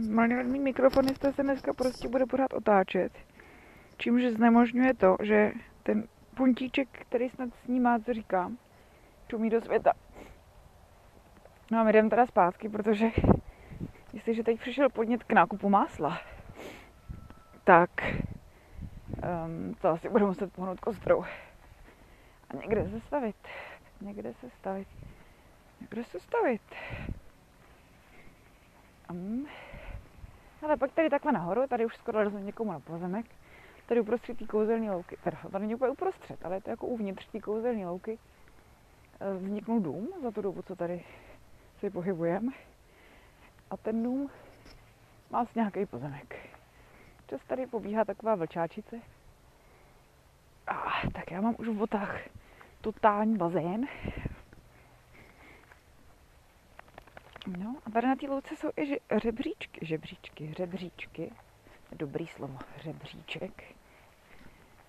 Malý 0.09 0.59
mikrofonista 0.59 1.31
se 1.31 1.43
dneska 1.43 1.73
prostě 1.73 2.07
bude 2.07 2.25
pořád 2.25 2.53
otáčet. 2.53 3.13
Čímž 3.97 4.23
znemožňuje 4.23 4.93
to, 4.93 5.17
že 5.21 5.51
ten 5.83 6.07
puntíček, 6.35 6.87
který 6.91 7.29
snad 7.29 7.49
snímá, 7.65 7.99
co 7.99 8.13
říkám, 8.13 8.57
čumí 9.27 9.49
do 9.49 9.61
světa. 9.61 9.93
No 11.71 11.79
a 11.79 11.83
my 11.83 11.93
jdeme 11.93 12.09
teda 12.09 12.25
zpátky, 12.25 12.69
protože 12.69 13.05
jestliže 14.13 14.43
teď 14.43 14.59
přišel 14.59 14.89
podnět 14.89 15.23
k 15.23 15.33
nákupu 15.33 15.69
másla, 15.69 16.21
tak 17.63 17.89
um, 19.23 19.73
to 19.81 19.89
asi 19.89 20.09
budu 20.09 20.27
muset 20.27 20.53
pohnout 20.53 20.79
kostrou. 20.79 21.23
A 22.49 22.55
někde 22.61 22.89
se 22.89 23.01
stavit. 23.01 23.35
Někde 24.01 24.33
se 24.33 24.49
stavit. 24.49 24.87
Někde 25.81 26.03
se 26.03 26.19
stavit. 26.19 26.61
Um, 29.09 29.47
ale 30.61 30.77
pak 30.77 30.91
tady 30.91 31.09
takhle 31.09 31.31
nahoru, 31.31 31.67
tady 31.67 31.85
už 31.85 31.95
skoro 31.95 32.19
leznu 32.19 32.39
někomu 32.39 32.71
na 32.71 32.79
pozemek. 32.79 33.25
Tady 33.85 34.01
uprostřed 34.01 34.37
té 34.37 34.45
kouzelné 34.45 34.91
louky, 34.91 35.17
teda 35.23 35.37
to 35.51 35.59
není 35.59 35.75
úplně 35.75 35.91
uprostřed, 35.91 36.45
ale 36.45 36.55
je 36.55 36.61
to 36.61 36.69
jako 36.69 36.87
uvnitř 36.87 37.27
té 37.27 37.39
kouzelné 37.39 37.87
louky, 37.87 38.19
eh, 39.19 39.33
vzniknul 39.33 39.79
dům 39.79 40.09
za 40.23 40.31
tu 40.31 40.41
dobu, 40.41 40.61
co 40.61 40.75
tady 40.75 41.03
si 41.79 41.89
pohybujeme. 41.89 42.51
A 43.69 43.77
ten 43.77 44.03
dům 44.03 44.29
má 45.29 45.39
asi 45.39 45.51
nějaký 45.55 45.85
pozemek. 45.85 46.35
Čas 47.27 47.41
tady 47.47 47.67
pobíhá 47.67 48.05
taková 48.05 48.35
vlčáčice. 48.35 49.01
Ah, 50.67 51.11
tak 51.13 51.31
já 51.31 51.41
mám 51.41 51.55
už 51.57 51.67
v 51.67 51.73
botách 51.73 52.19
totální 52.81 53.37
bazén. 53.37 53.87
No 57.57 57.75
a 57.85 57.89
tady 57.89 58.07
na 58.07 58.15
té 58.15 58.27
louce 58.27 58.55
jsou 58.55 58.69
i 58.77 58.99
žebříčky, 59.23 59.85
žebříčky, 59.85 60.53
žebříčky. 60.57 61.31
Dobrý 61.91 62.27
slovo, 62.27 62.57
žebříček. 62.83 63.63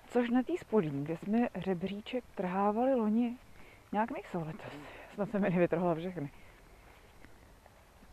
Což 0.07 0.31
na 0.31 0.43
té 0.43 0.53
spodní, 0.59 1.05
kde 1.05 1.17
jsme 1.17 1.49
žebříček 1.65 2.25
trhávali 2.35 2.95
loni, 2.95 3.37
nějak 3.93 4.11
nejsou 4.11 4.45
letos. 4.47 4.73
Snad 5.15 5.31
se 5.31 5.39
mi 5.39 5.51
nevytrhla 5.51 5.95
všechny. 5.95 6.31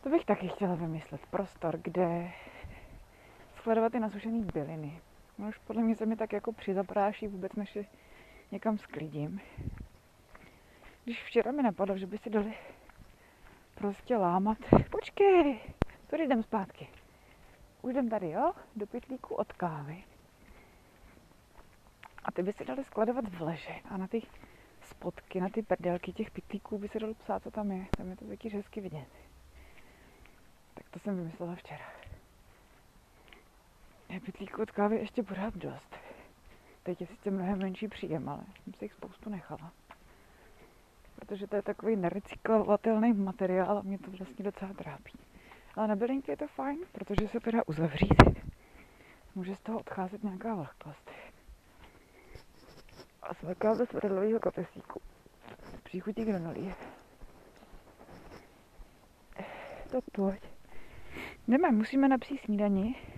To 0.02 0.08
bych 0.08 0.24
taky 0.24 0.48
chtěla 0.48 0.74
vymyslet. 0.74 1.20
Prostor, 1.26 1.78
kde 1.82 2.32
skladovat 3.62 3.92
ty 3.92 4.00
nasušené 4.00 4.44
byliny. 4.54 5.00
No 5.38 5.48
už 5.48 5.58
podle 5.58 5.82
mě 5.82 5.96
se 5.96 6.06
mi 6.06 6.16
tak 6.16 6.32
jako 6.32 6.52
přizapráší 6.52 7.28
vůbec, 7.28 7.52
než 7.52 7.76
je 7.76 7.84
někam 8.52 8.78
sklidím. 8.78 9.40
Když 11.04 11.24
včera 11.24 11.52
mi 11.52 11.62
napadlo, 11.62 11.98
že 11.98 12.06
by 12.06 12.18
si 12.18 12.30
dali 12.30 12.54
prostě 13.74 14.16
lámat. 14.16 14.58
Počkej, 14.90 15.60
tady 16.06 16.24
jdem 16.24 16.42
zpátky. 16.42 16.88
Už 17.82 17.92
jdem 17.92 18.08
tady, 18.08 18.30
jo? 18.30 18.52
Do 18.76 18.86
pytlíku 18.86 19.34
od 19.34 19.52
kávy. 19.52 20.04
A 22.24 22.32
ty 22.32 22.42
by 22.42 22.52
si 22.52 22.64
dali 22.64 22.84
skladovat 22.84 23.28
v 23.28 23.40
leže 23.42 23.74
a 23.90 23.96
na 23.96 24.08
ty 24.08 24.22
spotky, 24.82 25.40
na 25.40 25.48
ty 25.48 25.62
prdelky 25.62 26.12
těch 26.12 26.30
pytlíků 26.30 26.78
by 26.78 26.88
se 26.88 26.98
dalo 26.98 27.14
psát, 27.14 27.42
co 27.42 27.50
tam 27.50 27.70
je. 27.70 27.86
Tam 27.96 28.10
je 28.10 28.16
to 28.16 28.24
taky 28.24 28.48
hezky 28.48 28.80
vidět. 28.80 29.08
Tak 30.74 30.90
to 30.90 30.98
jsem 30.98 31.16
vymyslela 31.16 31.54
včera. 31.54 32.01
Pytlíků 34.20 34.62
od 34.62 34.70
kávy 34.70 34.96
ještě 34.96 35.22
pořád 35.22 35.56
dost. 35.56 35.96
Teď 36.82 37.00
je 37.00 37.06
sice 37.06 37.30
mnohem 37.30 37.58
menší 37.58 37.88
příjem, 37.88 38.28
ale 38.28 38.42
jsem 38.64 38.74
si 38.74 38.84
jich 38.84 38.92
spoustu 38.92 39.30
nechala. 39.30 39.72
Protože 41.14 41.46
to 41.46 41.56
je 41.56 41.62
takový 41.62 41.96
nerecyklovatelný 41.96 43.12
materiál 43.12 43.78
a 43.78 43.82
mě 43.82 43.98
to 43.98 44.10
vlastně 44.10 44.44
docela 44.44 44.72
trápí. 44.72 45.18
Ale 45.74 45.88
na 45.88 45.96
bylinky 45.96 46.30
je 46.30 46.36
to 46.36 46.46
fajn, 46.46 46.78
protože 46.92 47.28
se 47.28 47.40
teda 47.40 47.62
uzavřít. 47.66 48.22
Může 49.34 49.56
z 49.56 49.60
toho 49.60 49.78
odcházet 49.78 50.24
nějaká 50.24 50.54
vlhkost. 50.54 51.10
A 53.22 53.34
smrkám 53.34 53.78
do 53.78 53.86
smradlového 53.86 54.40
kapesíku. 54.40 55.00
Příchutí 55.82 56.24
granolie. 56.24 56.74
Tak 59.90 60.04
pojď. 60.12 60.42
Jdeme, 61.48 61.70
musíme 61.70 62.08
napsít 62.08 62.40
snídani. 62.40 63.11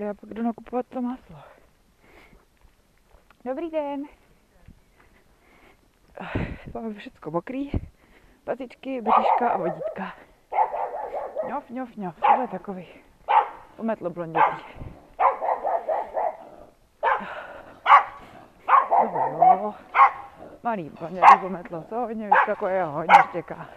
Já 0.00 0.14
pak 0.14 0.30
jdu 0.30 0.42
nakupovat 0.42 0.86
to 0.86 1.02
máslo. 1.02 1.36
Dobrý 3.44 3.70
den. 3.70 4.04
Máme 6.74 6.94
všechno 6.94 7.30
mokrý. 7.30 7.70
Patičky, 8.44 9.00
bříška 9.00 9.48
a 9.48 9.56
vodítka. 9.56 10.12
Ňof, 11.48 11.70
ňof, 11.70 11.96
ňof. 11.96 12.14
Tohle 12.20 12.44
je 12.44 12.48
takový 12.48 12.86
umetlo 13.78 14.10
blondětý. 14.10 14.64
Jo. 19.42 19.74
Malý 20.62 20.90
blondětý 20.90 21.38
pometlo. 21.40 21.82
To 21.82 21.96
hodně 21.96 22.30
vyskakuje 22.30 22.82
a 22.82 22.86
hodně 22.86 23.14
štěká. 23.28 23.68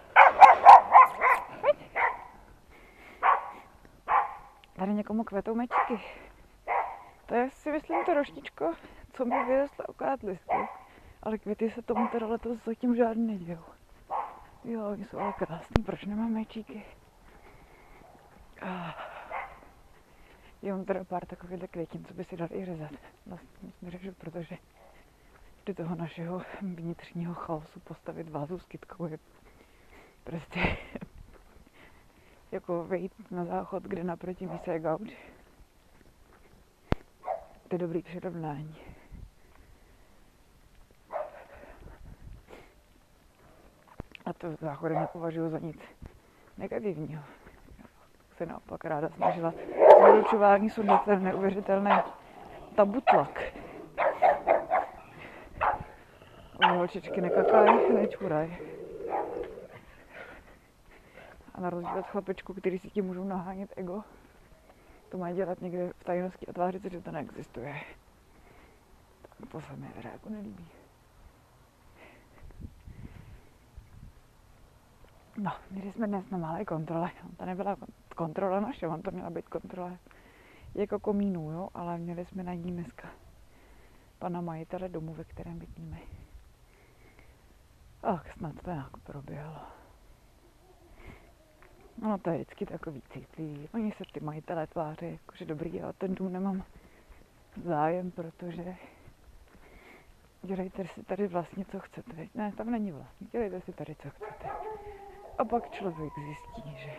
Někomu 4.93 5.23
kvetou 5.23 5.56
mečky. 5.56 5.99
To 7.25 7.36
je 7.36 7.49
si 7.49 7.71
myslím 7.71 8.06
to 8.06 8.13
roštičko, 8.13 8.73
co 9.13 9.25
mi 9.25 9.45
vyrostlo 9.45 9.86
okát 9.86 10.23
listů. 10.23 10.56
Ale 11.23 11.38
květy 11.38 11.71
se 11.71 11.82
tomu 11.82 12.08
teda 12.08 12.27
letos 12.27 12.63
zatím 12.65 12.95
žádný 12.95 13.27
nedějou. 13.27 13.63
Jo, 14.63 14.89
oni 14.89 15.06
jsou 15.06 15.19
ale 15.19 15.34
krásný, 15.34 15.84
proč 15.84 16.06
nemám 16.06 16.32
mečíky? 16.32 16.86
Ah. 18.62 18.91
Je 20.62 20.73
on 20.73 20.86
teda 20.86 21.03
pár 21.03 21.25
takových 21.25 21.69
květin, 21.71 22.06
co 22.06 22.13
by 22.13 22.23
si 22.23 22.38
dal 22.38 22.47
i 22.51 22.65
řezat. 22.65 22.91
Vlastně 23.25 23.71
jsme 23.71 23.91
řežu, 23.91 24.13
protože 24.17 24.58
do 25.65 25.73
toho 25.73 25.95
našeho 25.95 26.41
vnitřního 26.62 27.34
chaosu 27.34 27.79
postavit 27.79 28.29
vázu 28.29 28.60
s 28.60 28.65
kytkou 28.65 29.06
je 29.06 29.19
prostě 30.23 30.77
jako 32.54 32.84
vejít 32.84 33.32
na 33.32 33.46
záchod, 33.46 33.84
kde 33.84 34.04
naproti 34.04 34.48
mi 34.48 34.60
se 34.63 34.80
gauč. 34.80 35.10
To 37.68 37.76
je 37.76 37.78
dobrý 37.78 38.02
přirovnání. 38.02 38.76
A 44.26 44.34
to 44.34 44.56
záchody 44.62 44.96
nepovažuji 44.96 45.50
za 45.50 45.60
nic 45.60 45.80
negativního. 46.58 47.24
Se 48.38 48.46
naopak 48.46 48.86
ráda 48.86 49.10
snažila 49.10 49.54
sundat 50.70 51.06
ten 51.06 51.24
neuvěřitelný 51.24 51.92
tabutlak. 52.76 53.42
Holčičky 56.70 57.22
nekakaj, 57.22 57.94
nečuraj. 57.94 58.72
A 61.56 61.62
na 61.62 61.70
rozdíl 61.70 62.00
od 62.00 62.08
chlapečku, 62.08 62.54
který 62.54 62.80
si 62.80 62.89
tím 62.89 63.06
můžou 63.06 63.24
nahánět 63.24 63.74
ego, 63.76 64.04
to 65.10 65.18
mají 65.18 65.36
dělat 65.36 65.62
někde 65.62 65.94
v 65.94 66.04
tajnosti 66.04 66.48
a 66.48 66.54
tvářit 66.54 66.82
se, 66.82 66.89
že 66.89 67.02
to 67.02 67.12
neexistuje. 67.12 67.76
Tak 69.22 69.50
to 69.52 69.62
se 69.62 69.76
mi 69.76 69.88
teda 69.88 70.10
jako 70.10 70.30
nelíbí. 70.30 70.68
No, 75.38 75.52
měli 75.72 75.92
jsme 75.92 76.08
dnes 76.08 76.30
na 76.30 76.38
malé 76.38 76.66
kontrole. 76.66 77.12
To 77.38 77.46
nebyla 77.46 77.76
kontrola 78.16 78.60
naše, 78.60 78.88
on 78.88 79.02
to 79.02 79.12
měla 79.12 79.30
být 79.30 79.50
kontrola 79.50 79.98
jako 80.76 81.00
komínů, 81.00 81.52
jo, 81.52 81.70
ale 81.74 81.98
měli 81.98 82.26
jsme 82.26 82.44
na 82.44 82.54
ní 82.54 82.72
dneska 82.72 83.10
pana 84.20 84.42
majitele 84.42 84.89
domu, 84.89 85.13
ve 85.13 85.24
kterém 85.24 85.60
bydlíme. 85.60 85.98
Ach, 88.04 88.34
snad 88.38 88.62
to 88.62 88.72
nějak 88.72 88.98
proběhlo. 88.98 89.83
No 91.97 92.17
to 92.17 92.29
je 92.29 92.36
vždycky 92.36 92.65
takový 92.65 93.01
citlivý. 93.13 93.69
Oni 93.73 93.91
se 93.91 94.03
ty 94.13 94.19
majitelé 94.19 94.67
tváří, 94.67 95.12
jakože 95.12 95.45
dobrý, 95.45 95.82
ale 95.82 95.93
ten 95.93 96.15
dům 96.15 96.34
nemám 96.34 96.63
zájem, 97.65 98.12
protože 98.12 98.75
dělejte 100.41 100.88
si 100.88 101.03
tady 101.03 101.27
vlastně, 101.27 101.65
co 101.65 101.79
chcete. 101.79 102.27
Ne, 102.36 102.51
tam 102.58 102.71
není 102.71 102.91
vlastně, 102.91 103.27
dělejte 103.32 103.62
si 103.62 103.73
tady, 103.73 103.95
co 103.95 104.10
chcete. 104.10 104.49
A 105.38 105.45
pak 105.45 105.71
člověk 105.71 106.13
zjistí, 106.19 106.77
že, 106.77 106.91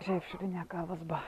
že 0.00 0.12
je 0.12 0.20
všude 0.20 0.46
nějaká 0.46 0.84
vazba. 0.84 1.22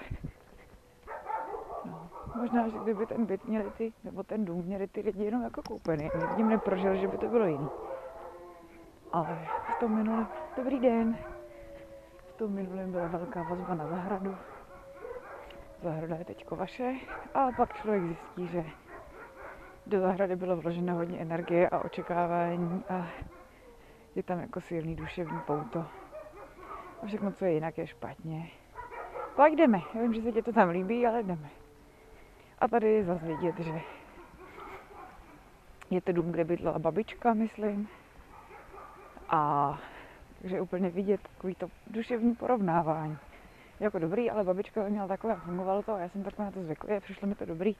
No, 1.85 2.11
možná, 2.35 2.69
že 2.69 2.79
kdyby 2.83 3.07
ten 3.07 3.27
byt 3.27 3.45
měli 3.45 3.71
ty, 3.71 3.93
nebo 4.05 4.23
ten 4.23 4.45
dům 4.45 4.65
měli 4.65 4.87
ty 4.87 5.01
lidi 5.01 5.25
jenom 5.25 5.43
jako 5.43 5.63
koupený, 5.63 6.11
nikdy 6.29 6.43
neprožil, 6.43 6.97
že 6.97 7.09
by 7.09 7.19
to 7.19 7.29
bylo 7.29 7.47
jiný. 7.47 7.69
Ale 9.13 9.49
v 9.77 9.79
tom 9.79 9.97
minulém, 9.97 10.29
dobrý 10.57 10.81
den, 10.81 11.19
v 12.29 12.33
tom 12.33 12.53
minulém 12.53 12.93
byla 12.93 13.07
velká 13.07 13.43
vazba 13.43 13.75
na 13.75 13.87
zahradu. 13.87 14.37
Zahrada 15.83 16.17
je 16.17 16.25
teďko 16.25 16.57
vaše 16.57 16.95
a 17.35 17.53
pak 17.57 17.77
člověk 17.77 18.03
zjistí, 18.03 18.47
že 18.47 18.65
do 19.87 20.01
zahrady 20.01 20.37
bylo 20.37 20.57
vloženo 20.57 20.95
hodně 20.95 21.19
energie 21.19 21.69
a 21.69 21.79
očekávání 21.79 22.85
a 22.89 23.07
je 24.15 24.23
tam 24.23 24.41
jako 24.41 24.61
silný 24.61 24.97
duševní 24.97 25.39
pouto. 25.47 25.87
A 27.03 27.07
všechno, 27.07 27.33
co 27.33 27.45
je 27.45 27.53
jinak, 27.53 27.79
je 27.79 27.87
špatně. 27.87 28.51
Pak 29.37 29.53
jdeme. 29.53 29.81
Já 29.95 30.03
vím, 30.03 30.15
že 30.15 30.23
se 30.23 30.33
tě 30.33 30.43
to 30.43 30.53
tam 30.53 30.69
líbí, 30.69 31.07
ale 31.07 31.23
jdeme. 31.23 31.49
A 32.59 32.69
tady 32.69 32.93
je 32.93 33.05
zase 33.05 33.27
vidět, 33.27 33.59
že 33.59 33.81
je 35.91 36.01
to 36.01 36.13
dům, 36.13 36.33
kde 36.33 36.45
bydlela 36.45 36.79
babička, 36.79 37.35
myslím. 37.35 37.89
A 39.29 39.79
takže 40.43 40.61
úplně 40.61 40.91
vidět 40.91 41.21
takový 41.23 41.55
to 41.55 41.69
duševní 41.87 42.35
porovnávání. 42.35 43.19
Jako 43.81 43.99
dobrý, 43.99 44.31
ale 44.31 44.45
babička 44.45 44.89
měla 44.89 45.09
takové 45.09 45.33
a 45.35 45.37
fungovalo 45.37 45.83
to 45.83 45.93
a 45.93 46.01
já 46.01 46.09
jsem 46.09 46.23
takhle 46.23 46.45
na 46.45 46.51
to 46.51 46.63
zvyklý 46.63 46.93
a 46.93 47.01
přišlo 47.01 47.29
mi 47.29 47.35
to 47.35 47.45
dobrý, 47.45 47.77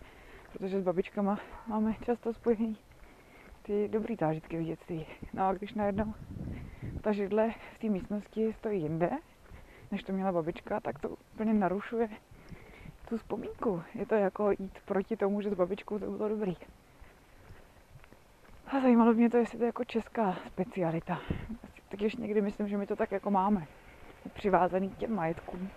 protože 0.53 0.81
s 0.81 0.85
babičkama 0.85 1.39
máme 1.67 1.95
často 2.05 2.33
spojený 2.33 2.77
ty 3.63 3.89
dobrý 3.89 4.17
zážitky 4.17 4.59
v 4.59 4.65
dětství. 4.65 5.07
No 5.35 5.47
a 5.47 5.55
když 5.55 5.75
najednou 5.75 6.15
ta 7.01 7.13
židle 7.13 7.51
v 7.75 7.79
té 7.79 7.89
místnosti 7.89 8.53
stojí 8.59 8.83
jinde, 8.83 9.11
než 9.91 10.03
to 10.03 10.13
měla 10.13 10.33
babička, 10.33 10.81
tak 10.81 10.99
to 10.99 11.09
úplně 11.09 11.55
narušuje 11.55 12.09
tu 13.09 13.17
vzpomínku. 13.17 13.83
Je 13.95 14.07
to 14.07 14.15
jako 14.15 14.51
jít 14.51 14.79
proti 14.85 15.17
tomu, 15.17 15.41
že 15.41 15.51
s 15.51 15.55
babičkou 15.55 15.99
to 15.99 16.11
bylo 16.11 16.29
dobrý. 16.29 16.57
A 18.67 18.81
zajímalo 18.81 19.13
mě 19.13 19.31
to, 19.31 19.37
jestli 19.37 19.59
to 19.59 19.65
je 19.65 19.67
jako 19.67 19.85
česká 19.85 20.37
specialita. 20.47 21.19
Tak 21.89 22.01
ještě 22.01 22.23
někdy 22.23 22.41
myslím, 22.41 22.69
že 22.69 22.77
my 22.77 22.87
to 22.87 22.97
tak 22.97 23.13
jako 23.13 23.31
máme. 23.31 23.67
Přivázaný 24.35 24.91
k 24.91 24.97
těm 24.97 25.15
majetkům. 25.15 25.71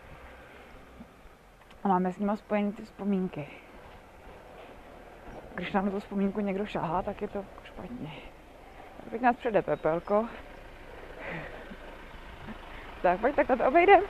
A 1.84 1.88
máme 1.88 2.14
s 2.14 2.18
nimi 2.20 2.32
spojené 2.36 2.72
ty 2.72 2.84
vzpomínky. 2.84 3.48
Když 5.56 5.72
nám 5.72 5.92
tu 5.92 6.00
vzpomínku 6.00 6.40
někdo 6.40 6.66
šahá, 6.66 7.02
tak 7.02 7.22
je 7.22 7.28
to 7.28 7.46
špatně. 7.64 8.12
Tak 8.98 9.10
teď 9.12 9.22
nás 9.22 9.36
přede 9.36 9.62
pepelko. 9.62 10.28
Tak 13.02 13.20
pojď, 13.20 13.36
tak 13.36 13.48
to 13.48 13.68
obejdeme. 13.68 14.04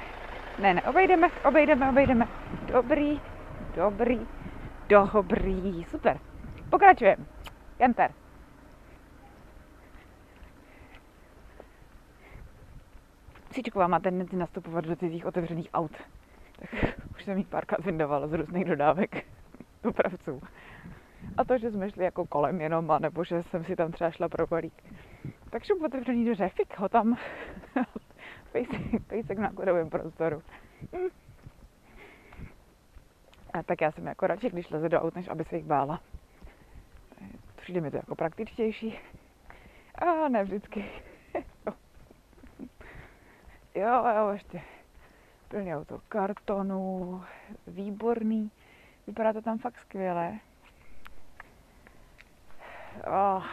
Ne, 0.60 0.74
ne, 0.74 0.82
obejdeme, 0.82 1.30
obejdeme, 1.46 1.90
obejdeme. 1.90 2.28
Dobrý, 2.66 3.22
dobrý, 3.76 4.28
dobrý, 4.90 5.86
super. 5.90 6.20
Pokračujeme. 6.70 7.26
Janter. 7.80 8.19
Cíčková 13.60 13.88
má 13.88 14.00
tendenci 14.00 14.36
nastupovat 14.36 14.86
do 14.86 14.96
cizích 14.96 15.26
otevřených 15.26 15.70
aut. 15.74 15.92
Tak 16.60 16.70
už 17.16 17.24
jsem 17.24 17.38
jí 17.38 17.44
párkrát 17.44 17.86
vyndovala 17.86 18.28
z 18.28 18.34
různých 18.34 18.66
dodávek 18.66 19.26
dopravců. 19.84 20.42
A 21.38 21.44
to, 21.44 21.58
že 21.58 21.72
jsme 21.72 21.92
šli 21.92 22.04
jako 22.04 22.26
kolem 22.26 22.62
jenom, 22.62 22.98
nebo 23.00 23.24
že 23.24 23.44
jsem 23.44 23.64
si 23.64 23.76
tam 23.76 23.92
třeba 23.92 24.12
šla 24.12 24.30
pro 24.30 24.48
balík. 24.48 24.74
Tak 25.50 25.64
šup 25.64 25.82
otevřený 25.82 26.26
dveře, 26.26 26.50
fik 26.50 26.80
ho 26.80 26.90
tam. 26.90 27.18
pejsek 29.08 29.38
na 29.38 29.52
kodovém 29.52 29.90
prostoru. 29.90 30.42
Hm. 30.96 31.10
A 33.54 33.64
tak 33.64 33.82
já 33.82 33.92
jsem 33.92 34.08
jako 34.08 34.28
radši, 34.28 34.50
když 34.50 34.70
leze 34.70 34.90
do 34.90 35.02
aut, 35.02 35.16
než 35.16 35.28
aby 35.28 35.44
se 35.44 35.56
jich 35.56 35.66
bála. 35.66 36.02
Přijde 37.56 37.82
mi 37.82 37.92
to 37.92 37.98
jako 37.98 38.16
praktičtější. 38.16 39.00
A 39.96 40.30
ne 40.30 40.44
vždycky. 40.44 40.86
Jo, 43.76 44.06
jo, 44.16 44.30
ještě 44.30 44.62
plný 45.48 45.76
auto 45.76 46.02
kartonu, 46.10 47.24
výborný. 47.68 48.52
Vypadá 49.08 49.34
to 49.34 49.42
tam 49.42 49.58
fakt 49.58 49.80
skvěle. 49.80 50.40
Oh, 53.08 53.46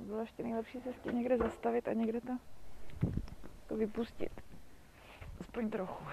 bylo 0.00 0.20
ještě 0.20 0.42
nejlepší 0.42 0.80
se 0.80 0.92
tím 0.92 1.18
někde 1.18 1.36
zastavit 1.38 1.88
a 1.88 1.92
někde 1.92 2.20
to, 2.20 2.38
to 3.66 3.76
vypustit. 3.76 4.40
Aspoň 5.40 5.70
trochu. 5.70 6.04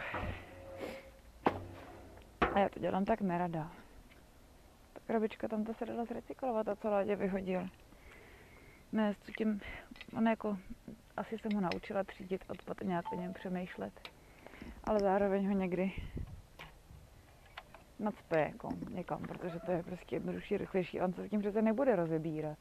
A 2.54 2.60
já 2.60 2.70
to 2.70 2.80
dělám 2.80 3.06
tak 3.06 3.22
nerada. 3.22 3.72
Ta 4.94 5.00
krabička 5.08 5.48
tam 5.48 5.64
to 5.64 5.74
se 5.74 5.86
dala 5.86 6.06
zrecyklovat 6.06 6.68
a 6.68 6.76
co 6.76 6.90
Ládě 6.90 7.16
vyhodil. 7.16 7.68
Ne, 8.94 9.14
s 9.14 9.36
tím, 9.38 9.62
on 10.18 10.28
jako, 10.28 10.58
asi 11.18 11.38
jsem 11.38 11.52
ho 11.54 11.62
naučila 11.62 12.04
třídit 12.04 12.42
odpad 12.48 12.78
a 12.82 12.86
nějak 12.86 13.06
o 13.12 13.22
něm 13.22 13.34
přemýšlet. 13.34 14.10
Ale 14.84 15.00
zároveň 15.00 15.48
ho 15.48 15.54
někdy 15.54 15.92
nacpe 18.00 18.40
jako 18.40 18.70
někam, 18.90 19.22
protože 19.22 19.60
to 19.60 19.72
je 19.72 19.84
prostě 19.84 20.16
jednodušší, 20.16 20.58
rychlejší 20.58 21.02
on 21.02 21.14
se 21.14 21.30
tím 21.30 21.40
přece 21.40 21.62
nebude 21.62 21.96
rozebírat. 21.96 22.58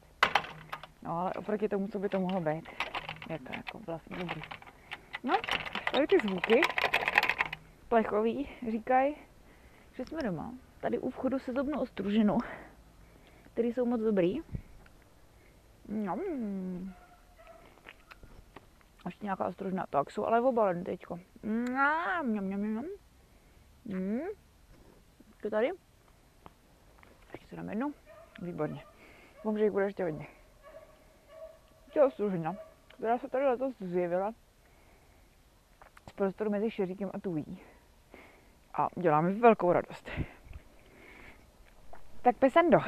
No 1.02 1.18
ale 1.18 1.32
oproti 1.32 1.68
tomu, 1.68 1.88
co 1.88 1.98
by 1.98 2.08
to 2.08 2.20
mohlo 2.20 2.40
být, 2.40 2.68
je 3.30 3.38
to 3.38 3.52
jako 3.56 3.78
vlastně 3.78 4.16
dobrý. 4.16 4.42
No, 5.24 5.34
tady 5.92 6.06
ty 6.06 6.18
zvuky 6.18 6.60
plechový 7.88 8.48
říkají, 8.70 9.14
že 9.92 10.04
jsme 10.04 10.22
doma. 10.22 10.54
Tady 10.80 10.98
u 10.98 11.10
vchodu 11.10 11.38
se 11.38 11.52
zobnu 11.52 11.80
ostružinu, 11.80 12.38
které 13.52 13.68
jsou 13.68 13.86
moc 13.86 14.00
dobrý. 14.00 14.40
No. 15.88 16.18
Ještě 19.06 19.24
nějaká 19.24 19.46
ostružina. 19.46 19.86
Tak 19.90 20.10
jsou 20.10 20.24
ale 20.26 20.40
obalený 20.40 20.84
teďko. 20.84 21.20
Mňam, 21.42 22.26
mňam, 22.26 22.44
mňam. 22.44 22.84
Mm. 23.84 24.20
To 25.42 25.50
tady? 25.50 25.70
Ještě 27.32 27.46
se 27.46 27.56
dám 27.56 27.68
jednu. 27.68 27.94
Výborně. 28.42 28.84
Doufám, 29.34 29.58
že 29.58 29.64
jich 29.64 29.72
bude 29.72 29.84
ještě 29.84 30.04
hodně. 30.04 30.26
Tělostružina, 31.90 32.56
která 32.88 33.18
se 33.18 33.28
tady 33.28 33.44
letos 33.44 33.74
zjevila 33.80 34.32
z 36.08 36.12
prostoru 36.12 36.50
mezi 36.50 36.70
Šeříkem 36.70 37.10
a 37.14 37.18
Tují. 37.18 37.58
A 38.74 38.88
dělá 39.00 39.20
mi 39.20 39.34
velkou 39.34 39.72
radost. 39.72 40.10
Tak 42.22 42.36
Pesendo, 42.36 42.78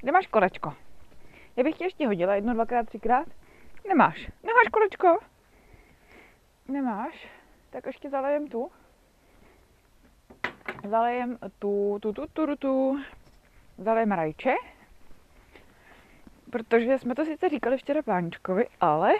kde 0.00 0.12
máš 0.12 0.26
kolečko? 0.26 0.74
Já 1.56 1.64
bych 1.64 1.76
tě 1.76 1.84
ještě 1.84 2.06
hodila 2.06 2.34
jedno, 2.34 2.54
dvakrát, 2.54 2.86
třikrát. 2.86 3.28
Nemáš. 3.88 4.30
Nemáš 4.42 4.68
kolečko? 4.72 5.18
Nemáš? 6.68 7.28
Tak 7.70 7.86
ještě 7.86 8.10
zalejem 8.10 8.48
tu. 8.48 8.70
Zalejem 10.88 11.38
tu, 11.58 11.98
tu, 12.02 12.12
tu, 12.12 12.26
tu, 12.26 12.46
tu, 12.46 12.56
tu. 12.56 13.00
Zalejem 13.78 14.12
rajče. 14.12 14.54
Protože 16.50 16.98
jsme 16.98 17.14
to 17.14 17.24
sice 17.24 17.48
říkali 17.48 17.76
včera 17.76 18.02
páničkovi, 18.02 18.66
ale 18.80 19.12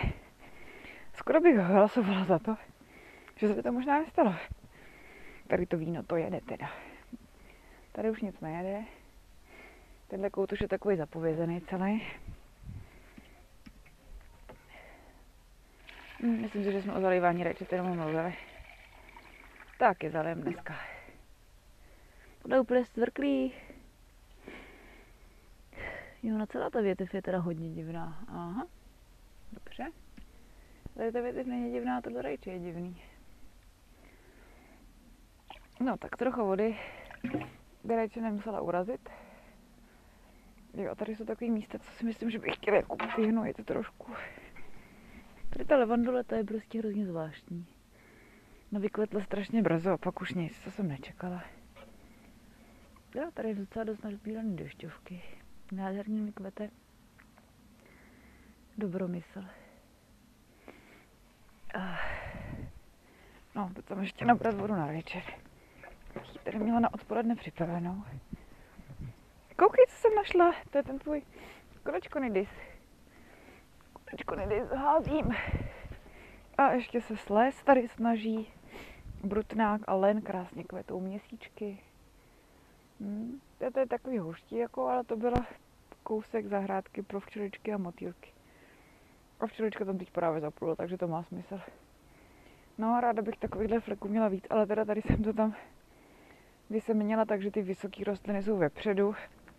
skoro 1.15 1.41
bych 1.41 1.57
hlasovala 1.57 2.25
za 2.25 2.39
to, 2.39 2.57
že 3.37 3.55
se 3.55 3.63
to 3.63 3.73
možná 3.73 3.99
nestalo. 3.99 4.35
Tady 5.47 5.67
to 5.67 5.77
víno 5.77 6.03
to 6.03 6.17
jede 6.17 6.41
teda. 6.41 6.71
Tady 7.93 8.11
už 8.11 8.21
nic 8.21 8.41
nejede. 8.41 8.85
Tenhle 10.11 10.31
kout 10.31 10.53
už 10.53 10.61
je 10.61 10.69
takový 10.69 10.97
zapovězený 10.97 11.61
celý. 11.61 12.03
Hm, 16.23 16.43
myslím 16.43 16.65
si, 16.65 16.73
že 16.73 16.83
jsme 16.83 16.93
o 16.93 17.01
zalívání 17.01 17.45
rajčat 17.45 17.73
jenom 17.73 17.97
mluvili. 17.97 18.35
Tak 19.79 20.03
je 20.03 20.11
zalém 20.11 20.43
dneska. 20.43 20.75
Bude 22.43 22.61
úplně 22.61 22.85
stvrklý. 22.85 23.53
Jo, 26.23 26.39
na 26.39 26.47
celá 26.47 26.71
ta 26.71 26.81
větev 26.81 27.15
je 27.15 27.23
teda 27.23 27.39
hodně 27.39 27.71
divná. 27.71 28.25
Aha. 28.29 28.67
Dobře. 29.53 29.87
Tady 30.95 31.13
ta 31.13 31.21
větev 31.21 31.47
není 31.47 31.73
divná, 31.73 32.01
tohle 32.01 32.23
rajče 32.23 32.51
je 32.51 32.59
divný. 32.59 33.03
No, 35.81 35.97
tak 35.97 36.17
trochu 36.17 36.47
vody. 36.47 36.79
By 37.85 37.97
rajče 37.97 38.21
nemusela 38.21 38.61
urazit. 38.61 39.11
Jo, 40.75 40.95
tady 40.95 41.17
jsou 41.17 41.25
takový 41.25 41.51
místa, 41.51 41.79
co 41.79 41.91
si 41.93 42.05
myslím, 42.05 42.31
že 42.31 42.39
bych 42.39 42.55
chtěla 42.55 42.77
jako 42.77 42.97
vyhnojit 43.17 43.67
trošku. 43.67 44.13
Tady 45.51 45.65
ta 45.65 45.77
levandule, 45.77 46.25
to 46.25 46.35
je 46.35 46.45
prostě 46.45 46.79
hrozně 46.79 47.07
zvláštní. 47.07 47.67
No 48.73 48.81
vykvetla 48.81 49.21
strašně 49.21 49.63
brzo 49.63 49.99
pak 49.99 50.21
už 50.21 50.35
nic, 50.35 50.65
to 50.65 50.71
jsem 50.71 50.89
nečekala. 50.89 51.45
Jo, 53.15 53.31
tady 53.35 53.49
je 53.49 53.55
docela 53.55 53.85
dost 53.85 54.05
nazbíraný 54.05 54.57
dešťovky. 54.57 55.23
Nádherně 55.73 56.21
mi 56.21 56.33
kvete 56.33 56.71
dobromysl. 58.79 59.45
Ah. 61.75 61.99
No, 63.55 63.71
teď 63.75 63.87
jsem 63.87 64.01
ještě 64.01 64.25
nabrat 64.25 64.55
vodu 64.55 64.75
na 64.75 64.87
večer. 64.87 65.23
Tady 66.45 66.59
měla 66.59 66.81
na 66.81 66.95
odpoledne 66.95 67.37
připravenou. 67.37 68.03
Koukej, 69.61 69.87
co 69.89 69.97
jsem 69.97 70.15
našla. 70.15 70.55
To 70.71 70.79
je 70.79 70.85
ten 70.85 70.99
tvůj 70.99 71.23
nidis. 72.21 72.49
nidis 74.37 74.69
házím. 74.69 75.35
A 76.59 76.73
ještě 76.73 77.01
se 77.01 77.17
sles 77.17 77.63
tady 77.65 77.89
snaží. 77.89 78.53
Brutnák 79.25 79.81
a 79.87 79.95
len 79.95 80.23
krásně 80.23 80.65
kvetou 80.65 81.01
měsíčky. 81.01 81.79
Hmm, 83.01 83.41
to 83.73 83.81
je 83.81 83.87
takový 83.87 84.19
houští, 84.19 84.57
jako, 84.57 84.87
ale 84.87 85.05
to 85.05 85.17
byla 85.17 85.47
kousek 86.03 86.47
zahrádky 86.47 87.03
pro 87.03 87.21
včeličky 87.21 87.73
a 87.73 87.79
motýlky. 87.79 88.31
A 89.41 89.47
včelička 89.47 89.85
tam 89.85 89.99
teď 89.99 90.11
právě 90.11 90.41
zaplula, 90.41 90.77
takže 90.77 90.99
to 90.99 91.09
má 91.09 91.23
smysl. 91.23 91.61
No 92.79 92.95
a 92.95 93.01
ráda 93.01 93.23
bych 93.23 93.37
takovýhle 93.37 93.81
fleků 93.81 94.09
měla 94.09 94.29
víc, 94.29 94.45
ale 94.51 94.67
teda 94.67 94.85
tady 94.85 95.03
jsem 95.03 95.23
to 95.23 95.33
tam 95.33 95.55
vyseměnila 96.71 97.25
tak, 97.25 97.43
že 97.43 97.51
ty 97.51 97.63
vysoké 97.63 98.05
rostliny 98.05 98.43
jsou 98.43 98.57
vepředu, 98.57 99.15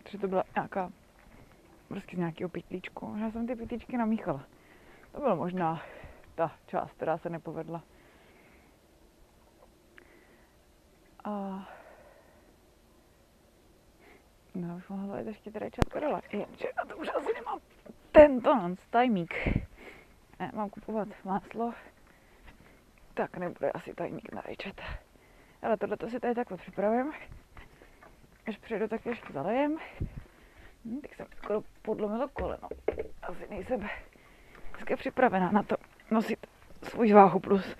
že 0.08 0.18
to 0.18 0.28
byla 0.28 0.44
nějaká 0.56 0.90
prostě 1.88 2.16
z 2.16 2.18
nějakého 2.18 2.48
pytlíčku. 2.48 3.16
Já 3.20 3.30
jsem 3.30 3.46
ty 3.46 3.56
pytlíčky 3.56 3.96
namíchala. 3.96 4.46
To 5.12 5.20
byla 5.20 5.34
možná 5.34 5.82
ta 6.34 6.52
část, 6.66 6.92
která 6.92 7.18
se 7.18 7.30
nepovedla. 7.30 7.82
A 11.24 11.68
No, 14.54 14.76
už 14.76 14.88
mohla 14.88 15.06
zajít 15.06 15.26
ještě 15.26 15.50
teda 15.50 15.70
čakarela. 15.70 16.20
Jenže 16.32 16.68
na 16.76 16.84
to 16.84 16.96
už 16.96 17.08
asi 17.16 17.32
nemám 17.34 17.58
tento 18.12 18.54
non 18.54 18.76
tajmík. 18.90 19.34
Ne, 20.40 20.50
mám 20.54 20.70
kupovat 20.70 21.08
máslo. 21.24 21.74
Tak 23.14 23.36
nebude 23.36 23.70
asi 23.70 23.94
tajmík 23.94 24.32
na 24.32 24.40
rajčata. 24.40 24.82
Ale 25.62 25.76
tohle 25.76 25.96
to 25.96 26.08
si 26.10 26.20
tady 26.20 26.34
takhle 26.34 26.56
připravím. 26.56 27.12
Až 28.46 28.56
přijedu, 28.58 28.88
tak 28.88 29.06
ještě 29.06 29.32
zalejem. 29.32 29.78
Hm, 30.84 31.00
tak 31.00 31.14
jsem 31.14 31.26
skoro 31.36 31.62
podlomila 31.82 32.28
koleno. 32.28 32.68
Asi 33.22 33.46
nejsem 33.50 33.88
dneska 34.70 34.96
připravená 34.96 35.50
na 35.50 35.62
to 35.62 35.76
nosit 36.10 36.46
svůj 36.82 37.12
váhu 37.12 37.40
plus 37.40 37.76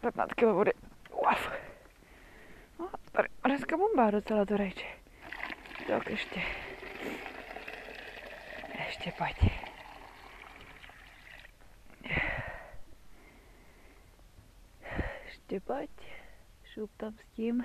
15 0.00 0.32
kg 0.34 0.42
vody. 0.42 0.72
Uf. 1.10 1.50
No, 2.78 2.90
tady 3.12 3.28
dneska 3.44 3.76
bomba 3.76 4.10
docela 4.10 4.44
to 4.44 4.56
rajče. 4.56 4.86
Tak 5.88 6.10
ještě. 6.10 6.42
Ještě 8.86 9.12
pojď. 9.18 9.36
Ještě 15.24 15.60
pojď. 15.60 15.90
Šup 16.64 16.90
tam 16.96 17.12
s 17.12 17.36
tím. 17.36 17.64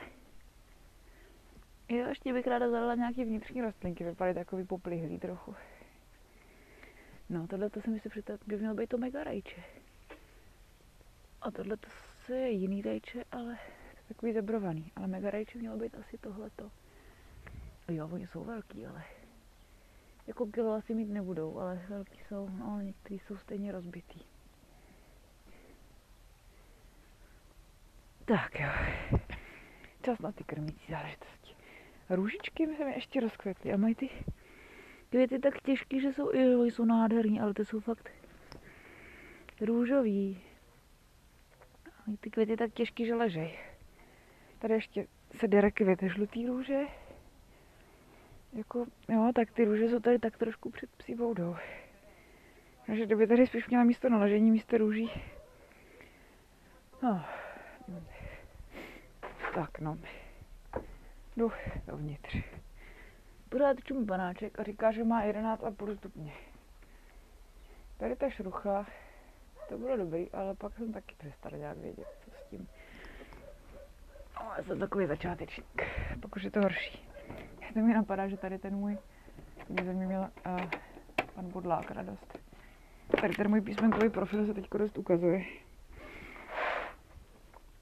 Jo, 1.90 2.08
ještě 2.08 2.34
bych 2.34 2.48
ráda 2.48 2.70
zadala 2.70 2.96
nějaký 2.96 3.24
vnitřní 3.24 3.62
rostlinky, 3.62 4.04
vypadají 4.04 4.36
takový 4.36 4.64
poplihlý 4.64 5.20
trochu. 5.20 5.56
No, 7.30 7.48
tohle 7.48 7.70
to 7.70 7.82
si 7.82 8.10
představila, 8.10 8.44
by 8.48 8.58
mělo 8.58 8.76
být 8.76 8.90
to 8.90 8.98
mega 8.98 9.24
rajče. 9.24 9.64
A 11.42 11.52
tohle 11.52 11.78
to 12.28 12.34
je 12.34 12.50
jiný 12.50 12.82
rajče, 12.82 13.24
ale 13.32 13.58
takový 14.08 14.34
zebrovaný. 14.34 14.92
Ale 14.96 15.08
mega 15.08 15.30
rajče 15.30 15.58
mělo 15.58 15.78
být 15.78 15.96
asi 15.96 16.18
tohleto. 16.18 16.72
Jo, 17.88 18.10
oni 18.12 18.28
jsou 18.28 18.44
velký, 18.44 18.86
ale 18.86 19.04
jako 20.28 20.46
kilo 20.46 20.74
asi 20.74 20.94
mít 20.94 21.10
nebudou, 21.10 21.60
ale 21.60 21.86
velký 21.90 22.20
jsou, 22.28 22.50
no 22.50 22.72
ale 22.72 22.84
některý 22.84 23.20
jsou 23.20 23.38
stejně 23.38 23.72
rozbitý. 23.72 24.20
Tak 28.26 28.60
jo, 28.60 28.70
čas 30.02 30.20
na 30.20 30.32
ty 30.32 30.44
krmící 30.44 30.92
záležitosti. 30.92 31.45
Růžičky 32.10 32.68
mi 32.68 32.76
se 32.76 32.86
mi 32.86 32.94
ještě 32.94 33.20
rozkvetly 33.20 33.74
a 33.74 33.78
mají 33.78 33.96
ty 33.96 34.10
květy 35.10 35.40
tak 35.40 35.62
těžký, 35.62 36.02
že 36.02 36.14
jsou, 36.14 36.32
jo, 36.36 36.64
jsou 36.64 36.86
nádherní, 36.86 37.42
ale 37.42 37.54
ty 37.54 37.66
jsou 37.66 37.80
fakt 37.80 38.12
růžový. 39.62 40.42
Mají 42.08 42.18
ty 42.18 42.30
květy 42.30 42.58
tak 42.58 42.74
těžký, 42.74 43.06
že 43.06 43.16
ležej. 43.16 43.60
Tady 44.60 44.74
ještě 44.74 45.08
se 45.36 45.48
dere 45.48 45.72
květy 45.72 46.10
žlutý 46.10 46.48
růže. 46.48 46.82
Jako, 48.54 48.86
jo, 49.10 49.32
tak 49.36 49.52
ty 49.52 49.66
růže 49.66 49.90
jsou 49.90 50.00
tady 50.00 50.20
tak 50.20 50.38
trošku 50.38 50.70
před 50.70 50.90
psí 50.90 51.16
voudou. 51.16 51.56
Takže 52.86 53.06
kdyby 53.06 53.28
tady 53.28 53.48
spíš 53.48 53.68
měla 53.68 53.84
místo 53.84 54.10
na 54.10 54.18
ležení, 54.18 54.52
místo 54.52 54.78
růží. 54.78 55.12
No. 57.04 57.26
Tak 59.56 59.80
no. 59.80 59.98
Jdu 61.38 61.52
dovnitř. 61.88 62.38
Pořád 63.50 63.84
čum 63.84 64.06
panáček 64.06 64.60
a 64.60 64.64
říká, 64.64 64.92
že 64.92 65.04
má 65.04 65.26
11,5 65.26 65.98
stupně. 65.98 66.34
Tady 67.98 68.16
ta 68.16 68.30
šrucha, 68.30 68.86
to 69.70 69.78
bylo 69.78 69.98
dobrý, 69.98 70.32
ale 70.32 70.56
pak 70.56 70.74
jsem 70.74 70.94
taky 70.94 71.16
přestal 71.18 71.52
nějak 71.58 71.78
vědět, 71.78 72.08
co 72.26 72.32
s 72.32 72.50
tím. 72.50 72.68
No, 74.36 74.52
já 74.58 74.64
jsem 74.64 74.80
takový 74.80 75.08
začátečník, 75.08 75.84
pak 76.22 76.36
už 76.36 76.44
je 76.44 76.52
to 76.52 76.62
horší. 76.62 77.10
To 77.74 77.80
mi 77.80 77.94
napadá, 77.94 78.28
že 78.28 78.38
tady 78.38 78.58
ten 78.58 78.76
můj, 78.76 78.98
mě 79.70 79.82
měl 79.82 80.30
uh, 80.46 80.62
pan 81.36 81.50
Bodlák 81.50 81.92
radost. 81.92 82.40
Tady 83.22 83.34
ten 83.34 83.50
můj 83.50 83.62
písmenkový 83.62 84.10
profil 84.10 84.46
se 84.46 84.54
teď 84.54 84.70
dost 84.78 84.98
ukazuje. 84.98 85.44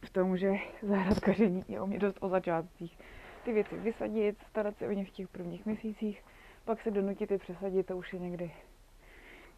V 0.01 0.09
tom, 0.09 0.37
že 0.37 0.51
zahrádkaření 0.81 1.63
je 1.67 1.81
o 1.81 1.87
mě 1.87 1.99
dost 1.99 2.17
o 2.19 2.29
začátcích. 2.29 2.97
Ty 3.43 3.53
věci 3.53 3.77
vysadit, 3.77 4.37
starat 4.49 4.77
se 4.77 4.87
o 4.87 4.91
ně 4.91 5.05
v 5.05 5.09
těch 5.09 5.27
prvních 5.27 5.65
měsících, 5.65 6.23
pak 6.65 6.81
se 6.81 6.91
donutit 6.91 7.31
je 7.31 7.37
přesadit, 7.37 7.87
to 7.87 7.97
už 7.97 8.13
je 8.13 8.19
někdy. 8.19 8.51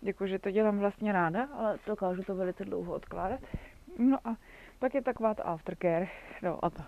Děkuji, 0.01 0.29
že 0.29 0.39
to 0.39 0.51
dělám 0.51 0.79
vlastně 0.79 1.11
ráda, 1.11 1.43
ale 1.53 1.79
dokážu 1.85 2.23
to 2.23 2.35
velice 2.35 2.65
dlouho 2.65 2.93
odkládat. 2.93 3.39
No 3.97 4.27
a 4.27 4.35
pak 4.79 4.95
je 4.95 5.01
taková 5.01 5.33
ta 5.33 5.43
aftercare, 5.43 6.07
no 6.41 6.65
a 6.65 6.69
to. 6.69 6.83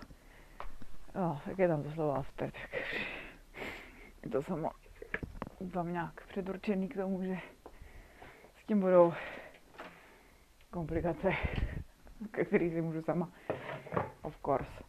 No, 1.14 1.40
tak 1.44 1.58
je 1.58 1.68
tam 1.68 1.82
to 1.82 1.90
slovo 1.90 2.14
after, 2.14 2.50
tak 2.50 2.70
je 4.24 4.30
to 4.30 4.42
samo. 4.42 4.70
mám 5.74 5.92
nějak 5.92 6.26
předurčený 6.26 6.88
k 6.88 6.94
tomu, 6.94 7.22
že 7.22 7.38
s 8.62 8.66
tím 8.66 8.80
budou 8.80 9.12
komplikace, 10.70 11.32
ke 12.30 12.44
který 12.44 12.70
si 12.70 12.80
můžu 12.80 13.02
sama. 13.02 13.30
Of 14.22 14.38
course. 14.44 14.87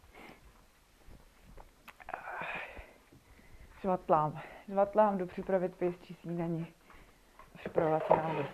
Žvatlám. 3.82 4.40
Žvatlám 4.68 5.18
do 5.18 5.26
připravit 5.26 5.76
pěstí 5.76 6.14
snídaní. 6.14 6.66
Připravovat 7.58 8.06
se 8.06 8.16
na 8.16 8.28
oběd. 8.28 8.46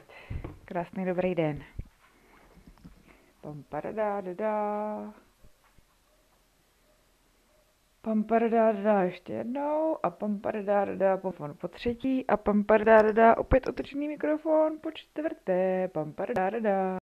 Krásný 0.65 1.05
dobrý 1.05 1.35
den. 1.35 1.63
Pam 3.41 3.63
paradá, 3.63 4.21
da 4.21 5.13
Pam 8.07 8.25
paradá, 8.25 8.73
da 8.73 9.03
ještě 9.03 9.33
jednou 9.33 9.99
a 10.03 10.11
pam 10.11 10.39
paradá, 10.39 10.85
da 10.85 11.17
po, 11.17 11.33
třetí 11.69 12.27
a 12.27 12.37
pam 12.37 12.65
paradá, 12.65 13.03
da 13.03 13.37
opět 13.37 13.69
otočený 13.69 14.09
mikrofon 14.09 14.79
po 14.83 14.91
čtvrté. 14.91 15.89
Pam 15.89 16.13
paradá, 16.13 16.51
da 16.51 16.99